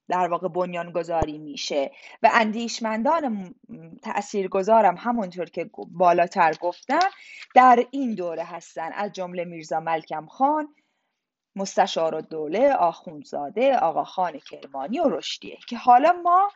در 0.08 0.28
واقع 0.28 0.48
بنیان 0.48 0.92
گذاری 0.92 1.38
میشه. 1.38 1.90
و 2.22 2.30
اندیشمندان 2.34 3.54
تاثیرگذارم 4.02 4.96
همونطور 4.98 5.44
که 5.44 5.70
بالاتر 5.88 6.54
گفتم 6.60 7.08
در 7.54 7.86
این 7.90 8.14
دوره 8.14 8.44
هستن. 8.44 8.92
از 8.92 9.12
جمله 9.12 9.44
میرزا 9.44 9.80
ملکم 9.80 10.26
خان 10.26 10.74
مستشار 11.56 12.14
و 12.14 12.20
دوله 12.20 12.72
آخوندزاده 12.72 13.76
آقا 13.76 14.04
خان 14.04 14.38
کرمانی 14.38 14.98
و 14.98 15.08
رشدیه. 15.08 15.58
که 15.68 15.76
حالا 15.76 16.12
ما 16.12 16.50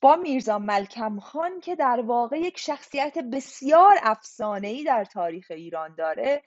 با 0.00 0.16
میرزا 0.16 0.58
ملکم 0.58 1.20
خان 1.20 1.60
که 1.60 1.76
در 1.76 2.00
واقع 2.00 2.38
یک 2.38 2.58
شخصیت 2.58 3.18
بسیار 3.18 3.96
افسانه‌ای 4.02 4.84
در 4.84 5.04
تاریخ 5.04 5.46
ایران 5.50 5.94
داره 5.94 6.42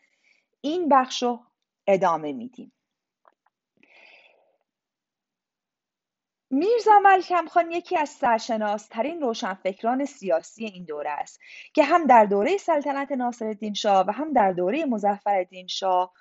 این 0.62 0.90
بخش 0.90 1.24
رو 1.24 1.40
ادامه 1.88 2.34
میدیم. 2.34 2.72
میرزا 6.50 7.00
ملکم 7.04 7.48
خان 7.48 7.72
یکی 7.72 7.98
از 7.98 8.10
سرشناسترین 8.10 9.22
روشنفکران 9.22 10.06
سیاسی 10.06 10.66
این 10.66 10.86
دوره 10.86 11.10
است 11.10 11.39
که 11.74 11.84
هم 11.84 12.08
در 12.08 12.25
دوره 12.25 12.58
سلطنت 12.58 13.12
ناصرالدین 13.12 13.74
شاه 13.74 14.06
و 14.08 14.12
هم 14.12 14.34
در 14.34 14.51
دوره 14.51 14.86
مظفرالدین 14.86 15.68
شاه 15.68 16.13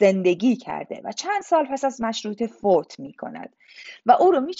زندگی 0.00 0.56
کرده 0.56 1.00
و 1.04 1.12
چند 1.12 1.42
سال 1.42 1.66
پس 1.66 1.84
از 1.84 2.00
مشروطه 2.00 2.46
فوت 2.46 3.00
می 3.00 3.12
کند 3.12 3.56
و 4.06 4.12
او 4.12 4.30
رو 4.30 4.40
می 4.40 4.54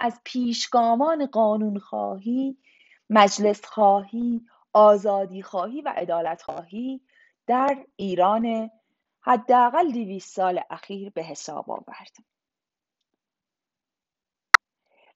از 0.00 0.20
پیشگامان 0.24 1.26
قانون 1.26 1.78
خواهی، 1.78 2.56
مجلس 3.10 3.64
خواهی، 3.64 4.40
آزادی 4.72 5.42
خواهی 5.42 5.80
و 5.80 5.92
عدالت 5.96 6.42
خواهی 6.42 7.00
در 7.46 7.76
ایران 7.96 8.70
حداقل 9.20 9.90
200 9.92 10.34
سال 10.34 10.60
اخیر 10.70 11.10
به 11.10 11.22
حساب 11.22 11.70
آورد. 11.70 12.16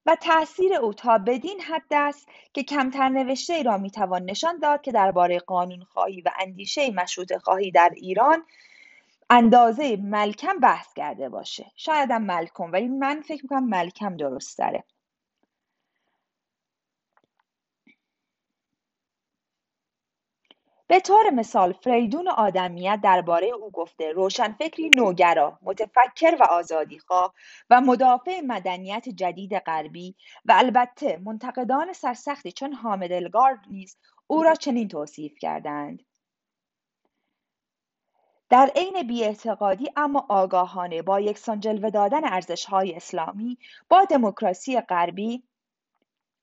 و 0.07 0.17
تأثیر 0.17 0.75
او 0.75 0.95
تا 0.95 1.19
بدین 1.19 1.61
حد 1.61 1.95
است 1.95 2.29
که 2.53 2.63
کمتر 2.63 3.09
نوشته 3.09 3.55
ای 3.55 3.63
را 3.63 3.79
می‌توان 3.79 4.23
نشان 4.25 4.59
داد 4.59 4.83
که 4.83 4.93
درباره 4.93 5.39
خواهی 5.89 6.21
و 6.21 6.31
اندیشه 6.41 6.91
مشروط 6.91 7.33
خواهی 7.37 7.71
در 7.71 7.91
ایران 7.97 8.45
اندازه 9.31 9.97
ملکم 9.97 10.59
بحث 10.59 10.95
کرده 10.95 11.29
باشه. 11.29 11.73
شاید 11.77 12.11
هم 12.11 12.23
ملکم 12.23 12.73
ولی 12.73 12.89
من 12.89 13.21
فکر 13.21 13.43
می‌کنم 13.43 13.69
ملکم 13.69 14.17
درست 14.17 14.59
داره 14.59 14.85
به 20.93 21.01
طور 21.01 21.31
مثال 21.31 21.73
فریدون 21.73 22.29
آدمیت 22.29 23.01
درباره 23.03 23.47
او 23.47 23.71
گفته 23.71 24.13
روشنفکری 24.13 24.91
نوگرا 24.91 25.59
متفکر 25.63 26.37
و 26.41 26.45
آزادیخواه 26.45 27.35
و 27.71 27.81
مدافع 27.81 28.41
مدنیت 28.41 29.09
جدید 29.09 29.59
غربی 29.59 30.17
و 30.45 30.53
البته 30.57 31.21
منتقدان 31.25 31.93
سرسختی 31.93 32.53
چون 32.53 32.73
حامد 32.73 33.13
الگارد 33.13 33.59
نیز 33.71 33.97
او 34.27 34.43
را 34.43 34.55
چنین 34.55 34.89
توصیف 34.89 35.39
کردند. 35.39 36.03
در 38.49 38.71
عین 38.77 39.07
بیاعتقادی 39.07 39.91
اما 39.97 40.27
آگاهانه 40.29 41.03
با 41.03 41.21
یکسان 41.21 41.61
جلوه 41.61 41.91
دادن 41.91 42.25
ارزشهای 42.25 42.95
اسلامی 42.95 43.59
با 43.89 44.05
دموکراسی 44.05 44.81
غربی 44.81 45.43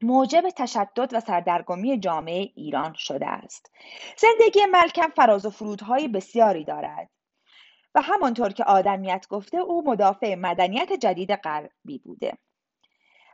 موجب 0.01 0.49
تشدد 0.49 1.09
و 1.13 1.19
سردرگمی 1.19 1.99
جامعه 1.99 2.49
ایران 2.55 2.93
شده 2.93 3.27
است. 3.27 3.71
زندگی 4.17 4.59
ملکم 4.71 5.09
فراز 5.15 5.45
و 5.45 5.49
فرودهای 5.49 6.07
بسیاری 6.07 6.63
دارد 6.63 7.09
و 7.95 8.01
همانطور 8.01 8.49
که 8.49 8.63
آدمیت 8.63 9.25
گفته 9.29 9.57
او 9.57 9.89
مدافع 9.89 10.35
مدنیت 10.35 10.93
جدید 10.93 11.35
غربی 11.35 11.97
بوده. 12.03 12.37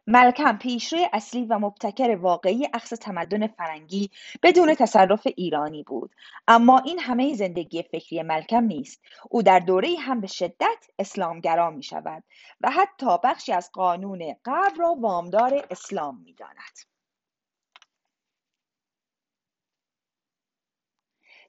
ملکم 0.07 0.57
پیشروی 0.57 1.07
اصلی 1.13 1.45
و 1.45 1.59
مبتکر 1.59 2.15
واقعی 2.15 2.67
اخص 2.73 2.89
تمدن 2.89 3.47
فرنگی 3.47 4.09
بدون 4.43 4.75
تصرف 4.75 5.27
ایرانی 5.35 5.83
بود 5.83 6.15
اما 6.47 6.79
این 6.79 6.99
همه 6.99 7.33
زندگی 7.33 7.83
فکری 7.83 8.21
ملکم 8.21 8.63
نیست 8.63 9.01
او 9.29 9.41
در 9.41 9.59
دوره 9.59 9.95
هم 9.99 10.21
به 10.21 10.27
شدت 10.27 10.87
اسلامگرا 10.99 11.69
می 11.69 11.83
شود 11.83 12.23
و 12.61 12.71
حتی 12.71 13.17
بخشی 13.23 13.53
از 13.53 13.71
قانون 13.71 14.35
قبل 14.45 14.75
را 14.77 14.95
وامدار 14.99 15.67
اسلام 15.71 16.21
می 16.25 16.33
داند. 16.33 16.94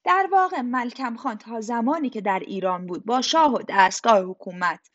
در 0.07 0.29
واقع 0.33 0.61
ملکم 0.61 1.17
خان 1.17 1.39
تا 1.39 1.61
زمانی 1.61 2.11
که 2.11 2.21
در 2.21 2.39
ایران 2.39 2.87
بود 2.87 3.05
با 3.05 3.23
شاه 3.23 3.53
و 3.53 3.59
دستگاه 3.69 4.19
حکومت 4.21 4.91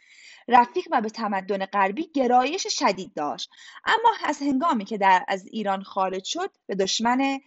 رفیق 0.48 0.88
و 0.92 1.02
به 1.02 1.10
تمدن 1.10 1.66
غربی 1.66 2.12
گرایش 2.14 2.68
شدید 2.68 3.14
داشت. 3.14 3.50
اما 3.86 4.12
از 4.26 4.42
هنگامی 4.42 4.86
که 4.86 4.98
در 4.98 5.26
از 5.28 5.46
ایران 5.46 5.84
خارج 5.84 6.24
شد 6.24 6.52
به 6.68 6.76
دشمن 6.76 7.40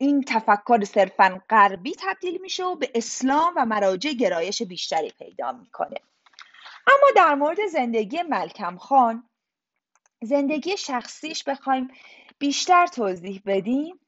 این 0.00 0.22
تفکر 0.22 0.84
صرفا 0.84 1.40
غربی 1.50 1.94
تبدیل 1.98 2.40
میشه 2.40 2.64
و 2.64 2.76
به 2.76 2.90
اسلام 2.94 3.52
و 3.56 3.64
مراجع 3.64 4.10
گرایش 4.12 4.62
بیشتری 4.62 5.10
پیدا 5.18 5.52
می‌کنه. 5.52 5.96
اما 6.86 7.06
در 7.16 7.34
مورد 7.34 7.66
زندگی 7.66 8.22
ملکم 8.22 8.76
خان 8.76 9.28
زندگی 10.22 10.76
شخصیش 10.76 11.44
بخوایم 11.44 11.88
بیشتر 12.38 12.86
توضیح 12.86 13.42
بدیم. 13.46 14.01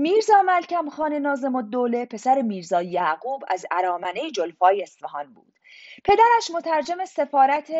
میرزا 0.00 0.42
ملکم 0.42 0.90
خان 0.90 1.12
نازم 1.12 1.56
الدوله 1.56 2.04
پسر 2.06 2.42
میرزا 2.42 2.82
یعقوب 2.82 3.44
از 3.48 3.66
ارامنه 3.70 4.30
جلفای 4.30 4.82
اصفهان 4.82 5.34
بود. 5.34 5.58
پدرش 6.04 6.50
مترجم 6.54 7.04
سفارت 7.04 7.72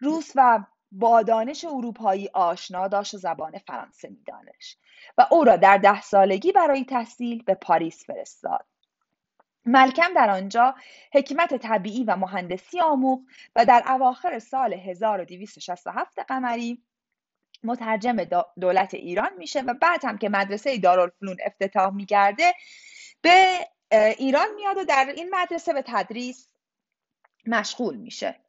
روس 0.00 0.32
و 0.34 0.64
با 0.92 1.22
دانش 1.22 1.64
اروپایی 1.64 2.28
آشنا 2.34 2.88
داشت 2.88 3.14
و 3.14 3.18
زبان 3.18 3.58
فرانسه 3.58 4.08
می‌دانست 4.08 4.78
و 5.18 5.26
او 5.30 5.44
را 5.44 5.56
در 5.56 5.78
ده 5.78 6.02
سالگی 6.02 6.52
برای 6.52 6.84
تحصیل 6.84 7.42
به 7.42 7.54
پاریس 7.54 8.06
فرستاد. 8.06 8.66
ملکم 9.64 10.14
در 10.14 10.30
آنجا 10.30 10.74
حکمت 11.12 11.54
طبیعی 11.56 12.04
و 12.04 12.16
مهندسی 12.16 12.80
آموخت 12.80 13.24
و 13.56 13.64
در 13.64 13.84
اواخر 13.86 14.38
سال 14.38 14.74
1267 14.74 16.18
قمری 16.18 16.82
مترجم 17.64 18.16
دولت 18.60 18.94
ایران 18.94 19.30
میشه 19.38 19.60
و 19.60 19.74
بعد 19.74 20.04
هم 20.04 20.18
که 20.18 20.28
مدرسه 20.28 20.78
دارالفنون 20.78 21.36
افتتاح 21.44 21.94
میگرده 21.94 22.54
به 23.20 23.58
ایران 24.18 24.54
میاد 24.56 24.76
و 24.76 24.84
در 24.84 25.12
این 25.16 25.34
مدرسه 25.34 25.72
به 25.72 25.84
تدریس 25.86 26.48
مشغول 27.46 27.96
میشه. 27.96 28.40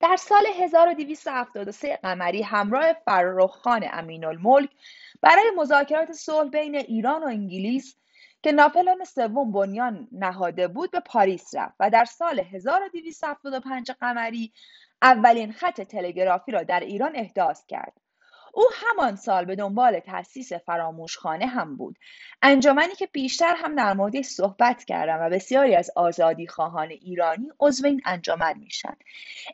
در 0.00 0.16
سال 0.16 0.46
1273 0.46 1.96
قمری 1.96 2.42
همراه 2.42 2.92
فرخ 2.92 3.50
خان 3.50 3.84
امین 3.92 4.24
الملک 4.24 4.70
برای 5.20 5.52
مذاکرات 5.56 6.12
صلح 6.12 6.50
بین 6.50 6.76
ایران 6.76 7.22
و 7.22 7.26
انگلیس 7.26 7.96
که 8.42 8.52
ناپلون 8.52 9.04
سوم 9.04 9.52
بنیان 9.52 10.08
نهاده 10.12 10.68
بود 10.68 10.90
به 10.90 11.00
پاریس 11.00 11.54
رفت 11.54 11.74
و 11.80 11.90
در 11.90 12.04
سال 12.04 12.40
1275 12.40 13.90
قمری 13.90 14.52
اولین 15.02 15.52
خط 15.52 15.80
تلگرافی 15.80 16.52
را 16.52 16.62
در 16.62 16.80
ایران 16.80 17.16
احداث 17.16 17.66
کرد. 17.66 17.92
او 18.54 18.64
همان 18.74 19.16
سال 19.16 19.44
به 19.44 19.56
دنبال 19.56 20.00
تأسیس 20.00 20.52
فراموشخانه 20.52 21.46
هم 21.46 21.76
بود. 21.76 21.98
انجمنی 22.42 22.94
که 22.94 23.06
بیشتر 23.06 23.54
هم 23.54 23.74
در 23.74 23.92
موردش 23.92 24.24
صحبت 24.24 24.84
کردم 24.84 25.18
و 25.20 25.30
بسیاری 25.30 25.74
از 25.74 25.90
آزادی 25.96 26.46
خواهان 26.46 26.88
ایرانی 26.88 27.50
عضو 27.60 27.86
این 27.86 28.00
انجمن 28.04 28.58
میشن. 28.58 28.96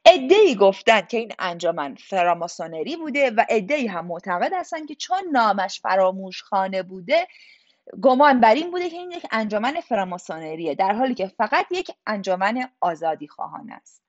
ادهی 0.04 0.54
گفتند 0.54 1.08
که 1.08 1.16
این 1.16 1.32
انجمن 1.38 1.94
فراماسونری 1.94 2.96
بوده 2.96 3.30
و 3.30 3.44
ادهی 3.48 3.86
هم 3.86 4.06
معتقد 4.06 4.52
هستند 4.54 4.88
که 4.88 4.94
چون 4.94 5.22
نامش 5.32 5.80
فراموشخانه 5.80 6.82
بوده 6.82 7.26
گمان 8.02 8.40
بر 8.40 8.54
این 8.54 8.70
بوده 8.70 8.90
که 8.90 8.96
این 8.96 9.10
یک 9.10 9.26
انجمن 9.30 9.80
فراماسونریه 9.80 10.74
در 10.74 10.92
حالی 10.92 11.14
که 11.14 11.26
فقط 11.26 11.66
یک 11.70 11.90
انجمن 12.06 12.68
آزادی 12.80 13.28
خواهان 13.28 13.70
است. 13.70 14.05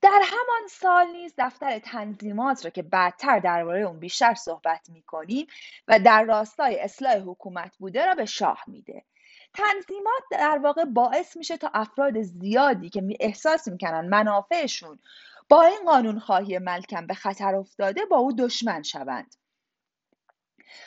در 0.00 0.20
همان 0.24 0.68
سال 0.70 1.06
نیز 1.06 1.34
دفتر 1.38 1.78
تنظیمات 1.78 2.64
را 2.64 2.70
که 2.70 2.82
بعدتر 2.82 3.38
درباره 3.38 3.80
اون 3.80 4.00
بیشتر 4.00 4.34
صحبت 4.34 4.90
می‌کنیم 4.90 5.46
و 5.88 5.98
در 5.98 6.24
راستای 6.24 6.80
اصلاح 6.80 7.16
حکومت 7.16 7.76
بوده 7.76 8.06
را 8.06 8.14
به 8.14 8.24
شاه 8.24 8.64
میده. 8.66 9.04
تنظیمات 9.54 10.22
در 10.30 10.58
واقع 10.62 10.84
باعث 10.84 11.36
میشه 11.36 11.56
تا 11.56 11.70
افراد 11.74 12.22
زیادی 12.22 12.90
که 12.90 13.02
احساس 13.20 13.68
می‌کنن 13.68 14.08
منافعشون 14.08 14.98
با 15.48 15.62
این 15.62 15.84
قانون 15.86 16.18
خواهی 16.18 16.58
ملکم 16.58 17.06
به 17.06 17.14
خطر 17.14 17.54
افتاده 17.54 18.04
با 18.04 18.16
او 18.16 18.32
دشمن 18.32 18.82
شوند. 18.82 19.34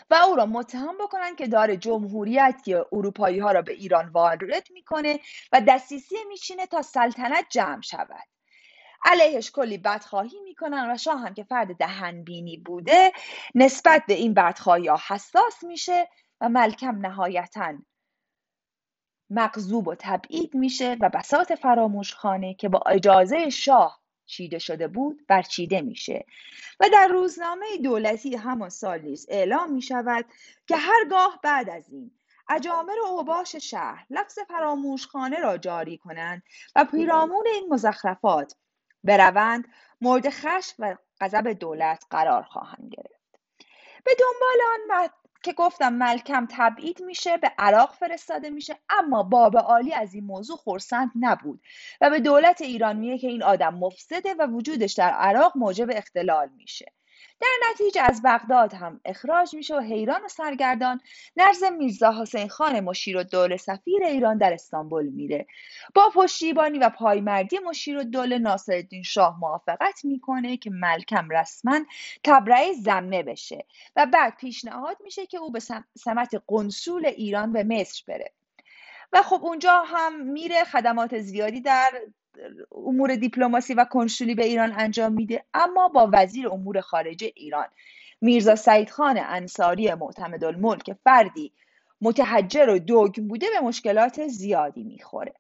و 0.09 0.15
او 0.15 0.35
را 0.35 0.45
متهم 0.45 0.97
بکنن 0.97 1.35
که 1.35 1.47
داره 1.47 1.77
جمهوریت 1.77 2.61
که 2.65 2.85
اروپایی 2.91 3.39
ها 3.39 3.51
را 3.51 3.61
به 3.61 3.73
ایران 3.73 4.09
وارد 4.09 4.71
می‌کنه 4.71 5.19
و 5.51 5.61
دستیسی 5.67 6.15
میچینه 6.27 6.67
تا 6.67 6.81
سلطنت 6.81 7.45
جمع 7.49 7.81
شود. 7.81 8.30
علیهش 9.03 9.51
کلی 9.51 9.77
بدخواهی 9.77 10.39
می‌کنن 10.43 10.91
و 10.91 10.98
شاه 10.98 11.20
هم 11.20 11.34
که 11.34 11.43
فرد 11.43 11.77
دهنبینی 11.77 12.58
بوده 12.58 13.12
نسبت 13.55 14.03
به 14.08 14.13
این 14.13 14.34
بدخواهی 14.34 14.88
ها 14.88 15.00
حساس 15.08 15.63
میشه 15.63 16.10
و 16.41 16.50
ملکم 16.50 16.98
نهایتا 16.98 17.74
مغضوب 19.29 19.87
و 19.87 19.96
تبعید 20.00 20.55
میشه 20.55 20.98
و 21.01 21.09
بسات 21.09 21.55
فراموش 21.55 22.14
خانه 22.14 22.53
که 22.53 22.70
با 22.70 22.79
اجازه 22.79 23.50
شاه 23.50 24.01
چیده 24.25 24.59
شده 24.59 24.87
بود 24.87 25.25
برچیده 25.27 25.81
میشه. 25.81 26.25
و 26.79 26.90
در 26.94 27.07
روزنامه 27.07 27.77
دولتی 27.83 28.35
همان 28.35 28.70
سال 28.70 29.01
نیز 29.01 29.25
اعلام 29.29 29.74
می 29.74 29.81
شود 29.81 30.25
که 30.68 30.75
هرگاه 30.75 31.40
بعد 31.44 31.70
از 31.70 31.90
این 31.90 32.11
اجامر 32.50 33.00
و 33.03 33.05
اوباش 33.05 33.55
شهر 33.55 34.05
لفظ 34.09 34.40
فراموشخانه 34.48 35.40
را 35.40 35.57
جاری 35.57 35.98
کنند 35.98 36.44
و 36.75 36.85
پیرامون 36.85 37.46
این 37.53 37.74
مزخرفات 37.74 38.55
بروند 39.03 39.68
مورد 40.01 40.29
خشم 40.29 40.75
و 40.79 40.96
غضب 41.22 41.48
دولت 41.48 42.05
قرار 42.09 42.44
خواهند 42.44 42.94
گرفت. 42.98 43.22
به 44.05 44.11
دنبال 44.20 44.57
آن 44.74 45.09
که 45.44 45.53
گفتم 45.53 45.94
ملکم 45.94 46.48
تبعید 46.51 47.01
میشه 47.01 47.37
به 47.37 47.51
عراق 47.57 47.94
فرستاده 47.94 48.50
میشه 48.50 48.77
اما 48.90 49.24
باب 49.24 49.57
عالی 49.57 49.94
از 49.94 50.14
این 50.14 50.25
موضوع 50.25 50.57
خورسند 50.57 51.11
نبود 51.20 51.61
و 52.01 52.09
به 52.09 52.20
دولت 52.20 52.61
ایران 52.61 52.98
میگه 52.98 53.18
که 53.18 53.27
این 53.27 53.44
آدم 53.44 53.74
مفسده 53.74 54.33
و 54.33 54.48
وجودش 54.48 54.94
در 54.94 55.09
عراق 55.09 55.53
موجب 55.55 55.87
اختلال 55.92 56.50
میشه. 56.57 56.85
در 57.42 57.70
نتیجه 57.72 58.01
از 58.01 58.22
بغداد 58.25 58.74
هم 58.74 59.01
اخراج 59.05 59.55
میشه 59.55 59.75
و 59.75 59.79
حیران 59.79 60.25
و 60.25 60.27
سرگردان 60.27 61.01
نرز 61.38 61.64
میرزا 61.64 62.22
حسین 62.22 62.48
خان 62.48 62.79
مشیر 62.79 63.18
و 63.18 63.24
دوله 63.24 63.57
سفیر 63.57 64.03
ایران 64.03 64.38
در 64.38 64.53
استانبول 64.53 65.05
میره. 65.05 65.48
با 65.96 66.12
پشتیبانی 66.16 66.79
و 66.79 66.90
پایمردی 66.90 67.60
مشیر 67.60 67.98
و 67.98 68.03
دوله 68.03 68.38
ناصرالدین 68.38 69.03
شاه 69.03 69.40
موافقت 69.40 70.05
می‌کنه 70.05 70.57
که 70.57 70.70
ملکم 70.70 71.29
رسما 71.29 71.79
تبرئه 72.24 72.74
زمه 72.74 73.24
بشه 73.24 73.66
و 73.96 74.05
بعد 74.05 74.38
پیشنهاد 74.38 74.98
میشه 75.03 75.25
که 75.25 75.38
او 75.38 75.51
به 75.51 75.60
سمت 75.98 76.44
قنسول 76.48 77.05
ایران 77.05 77.53
به 77.53 77.64
مصر 77.64 78.03
بره. 78.07 78.31
و 79.14 79.22
خب 79.22 79.40
اونجا 79.44 79.84
هم 79.84 80.22
میره 80.22 80.64
خدمات 80.64 81.20
زیادی 81.20 81.62
در 81.62 81.92
امور 82.72 83.15
دیپلماسی 83.15 83.74
و 83.74 83.85
کنسولی 83.85 84.35
به 84.35 84.46
ایران 84.46 84.74
انجام 84.77 85.13
میده 85.13 85.44
اما 85.53 85.87
با 85.87 86.09
وزیر 86.13 86.50
امور 86.50 86.81
خارجه 86.81 87.31
ایران. 87.35 87.67
میرزا 88.22 88.55
سعید 88.55 88.89
خان 88.89 89.20
انصاری 89.22 89.94
معتمد 89.94 90.44
الملک 90.44 90.94
فردی 91.03 91.51
متحجر 92.01 92.70
و 92.70 92.79
دوگ 92.79 93.15
بوده 93.15 93.48
به 93.53 93.67
مشکلات 93.67 94.27
زیادی 94.27 94.83
می‌خوره. 94.83 95.33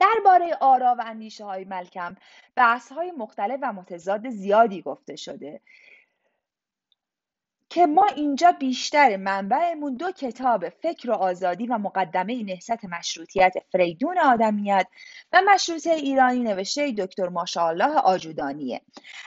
درباره 0.00 0.56
آرا 0.60 0.96
و 0.98 1.04
اندیشه 1.06 1.44
های 1.44 1.64
ملکم 1.64 2.16
بحث 2.56 2.92
های 2.92 3.12
مختلف 3.18 3.60
و 3.62 3.72
متضاد 3.72 4.28
زیادی 4.28 4.82
گفته 4.82 5.16
شده. 5.16 5.60
که 7.74 7.86
ما 7.86 8.06
اینجا 8.06 8.52
بیشتر 8.52 9.16
منبعمون 9.16 9.96
دو 9.96 10.12
کتاب 10.12 10.68
فکر 10.68 11.10
و 11.10 11.14
آزادی 11.14 11.66
و 11.66 11.78
مقدمه 11.78 12.42
نهست 12.42 12.84
مشروطیت 12.84 13.52
فریدون 13.72 14.18
آدمیت 14.18 14.86
و 15.32 15.42
مشروطه 15.46 15.90
ایرانی 15.90 16.40
نوشته 16.40 16.92
دکتر 16.92 17.28
ماشاءالله 17.28 17.98
آجودانیه. 17.98 18.80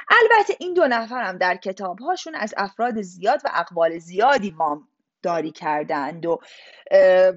البته 0.09 0.53
این 0.59 0.73
دو 0.73 0.87
نفر 0.87 1.23
هم 1.23 1.37
در 1.37 1.55
کتابهاشون 1.55 2.35
از 2.35 2.53
افراد 2.57 3.01
زیاد 3.01 3.41
و 3.45 3.49
اقوال 3.53 3.97
زیادی 3.99 4.49
وام 4.49 4.87
داری 5.21 5.51
کردند 5.51 6.25
و 6.25 6.39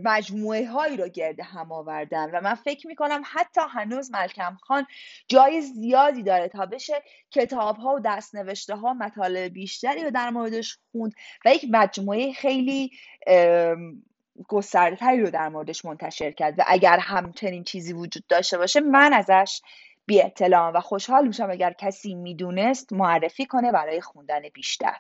مجموعه 0.05 0.69
هایی 0.69 0.97
رو 0.97 1.09
گرد 1.09 1.41
هم 1.41 1.73
آوردن. 1.73 2.31
و 2.31 2.41
من 2.41 2.55
فکر 2.55 2.87
می‌کنم 2.87 3.23
حتی 3.25 3.61
هنوز 3.71 4.11
ملکم 4.11 4.57
خان 4.63 4.87
جای 5.29 5.61
زیادی 5.61 6.23
داره 6.23 6.49
تا 6.49 6.67
بشه 6.67 7.03
کتاب 7.31 7.77
ها 7.77 7.95
و 7.95 8.01
دست 8.05 8.35
نوشته 8.35 8.77
ها 8.77 8.95
مطالب 8.95 9.53
بیشتری 9.53 10.05
رو 10.05 10.11
در 10.11 10.31
موردش 10.31 10.79
خوند 10.93 11.13
و 11.45 11.55
یک 11.55 11.67
مجموعه 11.71 12.33
خیلی 12.33 12.91
گستردهتری 14.49 15.21
رو 15.21 15.31
در 15.31 15.49
موردش 15.49 15.85
منتشر 15.85 16.31
کرد. 16.31 16.59
و 16.59 16.63
اگر 16.67 16.99
همچنین 16.99 17.65
چیزی 17.65 17.93
وجود 17.93 18.27
داشته 18.29 18.59
باشه 18.59 18.81
من 18.81 19.13
ازش 19.13 19.61
بی 20.07 20.23
اطلاع 20.23 20.71
و 20.71 20.81
خوشحال 20.81 21.27
میشم 21.27 21.51
اگر 21.51 21.73
کسی 21.73 22.15
می‌دونست 22.15 22.93
معرفی 22.93 23.47
کنه 23.47 23.73
برای 23.73 24.01
خوندن 24.01 24.41
بیشتر. 24.55 24.97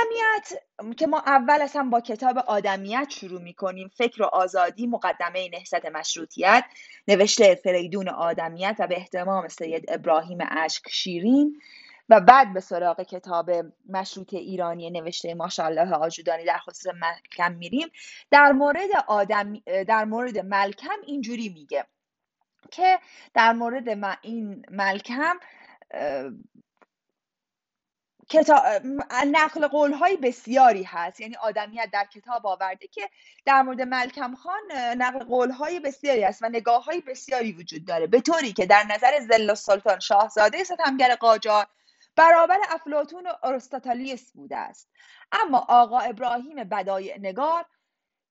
آدمیت. 0.00 0.62
که 0.98 1.06
ما 1.06 1.18
اول 1.18 1.66
هم 1.74 1.90
با 1.90 2.00
کتاب 2.00 2.38
آدمیت 2.38 3.06
شروع 3.10 3.42
می 3.42 3.54
کنیم 3.54 3.88
فکر 3.88 4.22
و 4.22 4.26
آزادی 4.26 4.86
مقدمه 4.86 5.48
نهست 5.52 5.86
مشروطیت 5.86 6.64
نوشته 7.08 7.54
فریدون 7.54 8.08
آدمیت 8.08 8.76
و 8.78 8.86
به 8.86 8.96
احتمام 8.96 9.48
سید 9.48 9.84
ابراهیم 9.88 10.38
اشک 10.50 10.82
شیرین 10.90 11.60
و 12.08 12.20
بعد 12.20 12.52
به 12.52 12.60
سراغ 12.60 13.02
کتاب 13.02 13.50
مشروط 13.88 14.34
ایرانی 14.34 14.90
نوشته 14.90 15.34
ماشاءالله 15.34 15.94
آجودانی 15.94 16.44
در 16.44 16.58
خصوص 16.58 16.86
ملکم 16.94 17.52
میریم. 17.52 17.88
در 18.30 18.52
مورد 18.52 18.90
آدم 19.06 19.52
در 19.88 20.04
مورد 20.04 20.38
ملکم 20.38 20.96
اینجوری 21.06 21.48
میگه 21.48 21.86
که 22.70 22.98
در 23.34 23.52
مورد 23.52 23.88
این 24.22 24.62
ملکم 24.70 25.38
نقل 29.26 29.66
قول 29.66 29.92
های 29.92 30.16
بسیاری 30.16 30.82
هست. 30.82 31.20
یعنی 31.20 31.36
آدمیت 31.36 31.88
در 31.92 32.04
کتاب 32.04 32.46
آورده 32.46 32.86
که 32.86 33.10
در 33.44 33.62
مورد 33.62 33.80
ملکم 33.80 34.34
خان 34.34 34.72
نقل 34.96 35.24
قول 35.24 35.50
های 35.50 35.80
بسیاری 35.80 36.22
هست 36.22 36.42
و 36.42 36.48
نگاه 36.48 36.84
های 36.84 37.00
بسیاری 37.00 37.52
وجود 37.52 37.86
داره. 37.86 38.06
به 38.06 38.20
طوری 38.20 38.52
که 38.52 38.66
در 38.66 38.84
نظر 38.90 39.20
زل 39.20 39.54
سلطان 39.54 40.00
شاهزاده 40.00 40.64
ستمگر 40.64 41.14
قاجار 41.14 41.66
برابر 42.16 42.58
افلاتون 42.70 43.26
و 43.26 43.32
ارستاتالیس 43.42 44.32
بوده 44.32 44.56
است. 44.56 44.88
اما 45.32 45.66
آقا 45.68 45.98
ابراهیم 45.98 46.64
بدای 46.64 47.18
نگار 47.18 47.64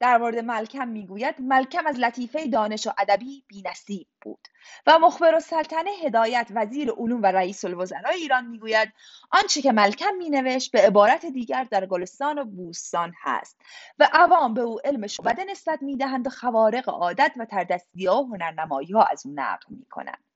در 0.04 0.18
مورد 0.18 0.40
ملکم 0.40 0.88
می‌گوید 0.88 1.36
ملکم 1.40 1.88
از 1.88 2.00
لطیفه 2.00 2.48
دانش 2.48 2.88
و 2.88 2.92
ادبی 2.98 3.44
بینصیب 3.48 4.08
بود 4.22 4.48
و 4.88 5.00
مخبر 5.00 5.40
سلطنه 5.40 5.90
هدایت 6.04 6.48
وزیر 6.56 6.92
علوم 6.92 7.22
و 7.22 7.26
رئیس 7.26 7.66
الوزراء 7.66 8.12
ایران 8.12 8.46
می‌گوید 8.46 8.94
آنچه 9.32 9.62
که 9.62 9.72
ملکم 9.72 10.16
مینوشت 10.18 10.72
به 10.72 10.82
عبارت 10.82 11.26
دیگر 11.26 11.64
در 11.64 11.86
گلستان 11.86 12.40
و 12.40 12.46
بوستان 12.46 13.14
هست 13.22 13.62
و 14.00 14.10
عوام 14.14 14.54
به 14.54 14.62
او 14.62 14.80
علم 14.86 15.08
شعبده 15.08 15.44
نسبت 15.44 15.82
می‌دهند 15.82 16.28
و 16.28 16.30
خوارق 16.30 16.90
عادت 16.90 17.34
و 17.38 17.46
تردستی 17.46 18.08
و 18.08 18.14
هنرنمایی 18.14 18.92
ها 18.92 19.04
از 19.04 19.26
او 19.26 19.34
نقل 19.36 19.66
می‌کنند. 19.70 20.33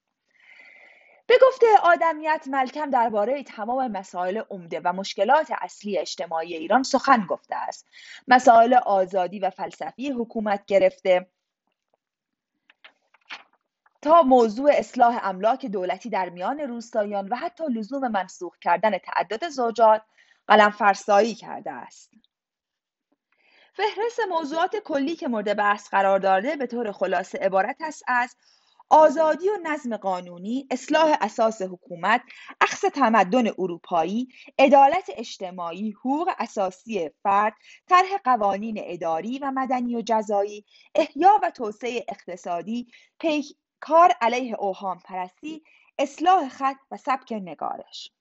به 1.27 1.35
گفته 1.41 1.67
آدمیت 1.83 2.45
ملکم 2.47 2.89
درباره 2.89 3.43
تمام 3.43 3.91
مسائل 3.91 4.41
عمده 4.49 4.81
و 4.83 4.93
مشکلات 4.93 5.51
اصلی 5.61 5.97
اجتماعی 5.97 6.53
ایران 6.53 6.83
سخن 6.83 7.25
گفته 7.25 7.55
است 7.55 7.87
مسائل 8.27 8.73
آزادی 8.73 9.39
و 9.39 9.49
فلسفی 9.49 10.11
حکومت 10.11 10.65
گرفته 10.65 11.27
تا 14.01 14.21
موضوع 14.21 14.71
اصلاح 14.73 15.19
املاک 15.23 15.65
دولتی 15.65 16.09
در 16.09 16.29
میان 16.29 16.59
روستاییان 16.59 17.27
و 17.29 17.35
حتی 17.35 17.63
لزوم 17.69 18.07
منسوخ 18.07 18.57
کردن 18.59 18.97
تعدد 18.97 19.49
زوجات 19.49 20.01
قلم 20.47 20.69
فرسایی 20.69 21.35
کرده 21.35 21.71
است. 21.71 22.11
فهرست 23.73 24.19
موضوعات 24.29 24.75
کلی 24.75 25.15
که 25.15 25.27
مورد 25.27 25.57
بحث 25.57 25.89
قرار 25.89 26.19
داده 26.19 26.55
به 26.55 26.67
طور 26.67 26.91
خلاصه 26.91 27.37
عبارت 27.37 27.77
است 27.81 28.03
از 28.07 28.35
آزادی 28.89 29.49
و 29.49 29.57
نظم 29.63 29.97
قانونی، 29.97 30.67
اصلاح 30.71 31.17
اساس 31.21 31.61
حکومت، 31.61 32.21
اخذ 32.61 32.79
تمدن 32.79 33.47
اروپایی، 33.47 34.27
عدالت 34.59 35.09
اجتماعی، 35.17 35.91
حقوق 35.91 36.29
اساسی 36.39 37.09
فرد، 37.23 37.53
طرح 37.89 38.17
قوانین 38.23 38.81
اداری 38.83 39.39
و 39.39 39.51
مدنی 39.51 39.95
و 39.95 40.01
جزایی، 40.01 40.65
احیا 40.95 41.39
و 41.43 41.51
توسعه 41.51 42.05
اقتصادی، 42.09 42.87
پیکار 43.19 44.11
علیه 44.21 44.55
اوهام 44.59 44.99
پرستی، 45.05 45.63
اصلاح 45.99 46.49
خط 46.49 46.77
و 46.91 46.97
سبک 46.97 47.31
نگارش. 47.31 48.11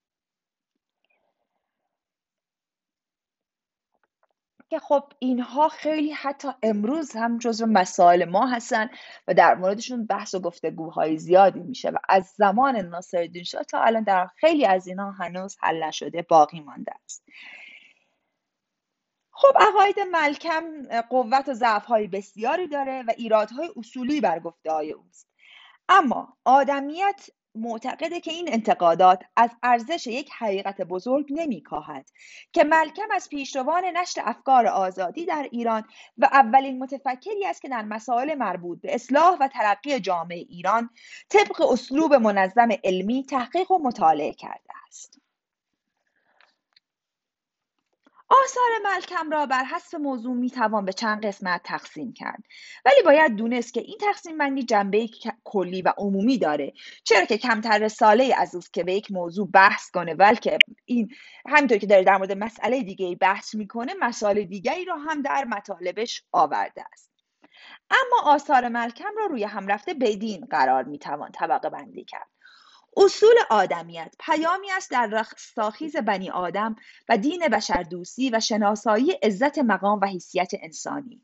که 4.69 4.79
خب 4.79 5.13
اینها 5.19 5.69
خیلی 5.69 6.11
حتی 6.11 6.49
امروز 6.63 7.17
هم 7.17 7.39
جزو 7.39 7.67
مسائل 7.67 8.25
ما 8.25 8.47
هستن 8.47 8.91
و 9.29 9.35
در 9.35 9.55
موردشون 9.55 10.07
بحث 10.07 10.35
و 10.35 10.41
گفتگوهای 10.41 11.19
زیادی 11.19 11.61
میشه 11.61 11.91
و 11.91 11.97
از 12.09 12.35
زمان 12.37 12.77
ناصرالدین 12.77 13.45
شاه 13.45 13.63
تا 13.63 13.81
الان 13.81 14.03
در 14.03 14.27
خیلی 14.27 14.67
از 14.67 14.87
اینها 14.87 15.11
هنوز 15.11 15.57
حل 15.61 15.85
نشده 15.85 16.23
باقی 16.23 16.61
مانده 16.61 16.93
است. 17.05 17.25
خب 19.31 19.53
عقاید 19.61 20.01
ملکم 20.01 20.65
قوت 21.11 21.49
و 21.49 21.55
ضعفهای 21.55 22.07
بسیاری 22.07 22.69
داره 22.69 23.03
و 23.03 23.13
ایرادهای 23.17 23.71
اصولی 23.77 24.21
بر 24.21 24.41
گفته 24.41 24.73
های 24.73 24.93
اوست. 24.93 25.29
اما 25.89 26.37
آدمیت 26.45 27.27
معتقده 27.57 28.21
که 28.21 28.31
این 28.31 28.53
انتقادات 28.53 29.23
از 29.37 29.51
ارزش 29.63 30.07
یک 30.07 30.31
حقیقت 30.39 30.81
بزرگ 30.81 31.27
نمیکاهد 31.31 32.11
که 32.53 32.65
ملکم 32.65 33.09
از 33.13 33.29
پیشروان 33.29 33.85
نشر 33.85 34.21
افکار 34.25 34.67
آزادی 34.67 35.27
در 35.27 35.49
ایران 35.53 35.85
و 36.19 36.25
اولین 36.33 36.79
متفکری 36.79 37.47
است 37.47 37.63
که 37.63 37.69
در 37.69 37.83
مسائل 37.83 38.35
مربوط 38.35 38.81
به 38.81 38.95
اصلاح 38.95 39.39
و 39.41 39.49
ترقی 39.49 40.01
جامعه 40.01 40.39
ایران 40.39 40.91
طبق 41.29 41.61
اسلوب 41.61 42.15
منظم 42.15 42.69
علمی 42.85 43.25
تحقیق 43.25 43.71
و 43.71 43.79
مطالعه 43.79 44.33
کرده 44.33 44.73
است. 44.89 45.26
آثار 48.29 48.71
ملکم 48.85 49.31
را 49.31 49.47
بر 49.47 49.65
حسب 49.65 49.99
موضوع 49.99 50.35
می 50.35 50.51
توان 50.51 50.85
به 50.85 50.93
چند 50.93 51.27
قسمت 51.27 51.61
تقسیم 51.65 52.13
کرد. 52.13 52.43
ولی 52.85 53.03
باید 53.05 53.37
دونست 53.37 53.75
که 53.75 53.81
این 53.81 53.99
تقسیم 54.01 54.39
بندی 54.39 54.63
جنبه 54.63 55.09
کلی 55.45 55.83
و 55.83 55.93
عمومی 55.99 56.39
داره. 56.39 56.73
چرا 57.05 57.25
که 57.25 57.39
کمتر 57.39 57.79
رساله 57.79 58.35
از 58.37 58.55
اوست 58.55 58.73
که 58.73 58.85
به 58.85 58.95
یک 58.95 59.13
موضوع 59.13 59.51
بحث 59.51 59.91
کنه 59.91 60.15
بلکه 60.15 60.59
این 60.85 61.09
همینطور 61.49 61.79
که 61.79 61.87
داره 61.87 62.05
در 62.05 62.17
مورد 62.17 62.33
مسئله 62.33 62.83
دیگه 62.83 63.15
بحث 63.15 63.55
می‌کنه 63.55 63.95
مسائل 64.01 64.45
دیگری 64.45 64.85
را 64.85 64.97
هم 64.97 65.23
در 65.23 65.45
مطالبش 65.45 66.25
آورده 66.33 66.85
است. 66.93 67.11
اما 67.91 68.33
آثار 68.33 68.69
ملکم 68.69 69.17
را 69.19 69.27
روی 69.27 69.45
هم 69.45 69.67
رفته 69.67 69.95
بدین 69.95 70.47
قرار 70.51 70.85
می‌توان 70.85 71.33
طبقه 71.33 71.71
بندی 71.71 72.05
کرد. 72.05 72.36
اصول 72.97 73.35
آدمیت 73.51 74.15
پیامی 74.21 74.71
است 74.73 74.91
در 74.91 75.07
رستاخیز 75.07 75.97
بنی 75.97 76.31
آدم 76.31 76.77
و 77.09 77.19
دین 77.19 77.49
بشردوستی 77.49 78.31
و 78.31 78.41
شناسایی 78.41 79.11
عزت 79.13 79.59
مقام 79.59 80.01
و 80.03 80.07
حیثیت 80.07 80.53
انسانی. 80.63 81.23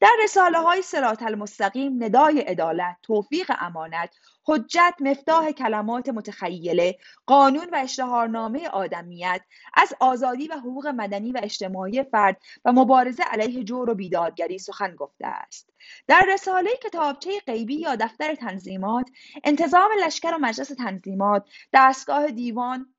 در 0.00 0.12
رساله 0.24 0.58
های 0.58 0.82
سرات 0.82 1.22
المستقیم 1.22 2.04
ندای 2.04 2.40
عدالت 2.40 2.96
توفیق 3.02 3.50
امانت 3.58 4.14
حجت 4.44 4.94
مفتاح 5.00 5.50
کلمات 5.50 6.08
متخیله 6.08 6.98
قانون 7.26 7.66
و 7.72 7.76
اشتهارنامه 7.76 8.68
آدمیت 8.68 9.40
از 9.74 9.94
آزادی 10.00 10.48
و 10.48 10.54
حقوق 10.54 10.86
مدنی 10.86 11.32
و 11.32 11.40
اجتماعی 11.42 12.02
فرد 12.02 12.40
و 12.64 12.72
مبارزه 12.72 13.22
علیه 13.22 13.64
جور 13.64 13.90
و 13.90 13.94
بیدادگری 13.94 14.58
سخن 14.58 14.96
گفته 14.96 15.26
است. 15.26 15.70
در 16.06 16.26
رساله 16.28 16.70
کتابچه 16.82 17.40
غیبی 17.46 17.74
یا 17.74 17.96
دفتر 17.96 18.34
تنظیمات 18.34 19.10
انتظام 19.44 19.90
لشکر 20.04 20.34
و 20.34 20.38
مجلس 20.38 20.68
تنظیمات 20.68 21.48
دستگاه 21.72 22.30
دیوان 22.30 22.94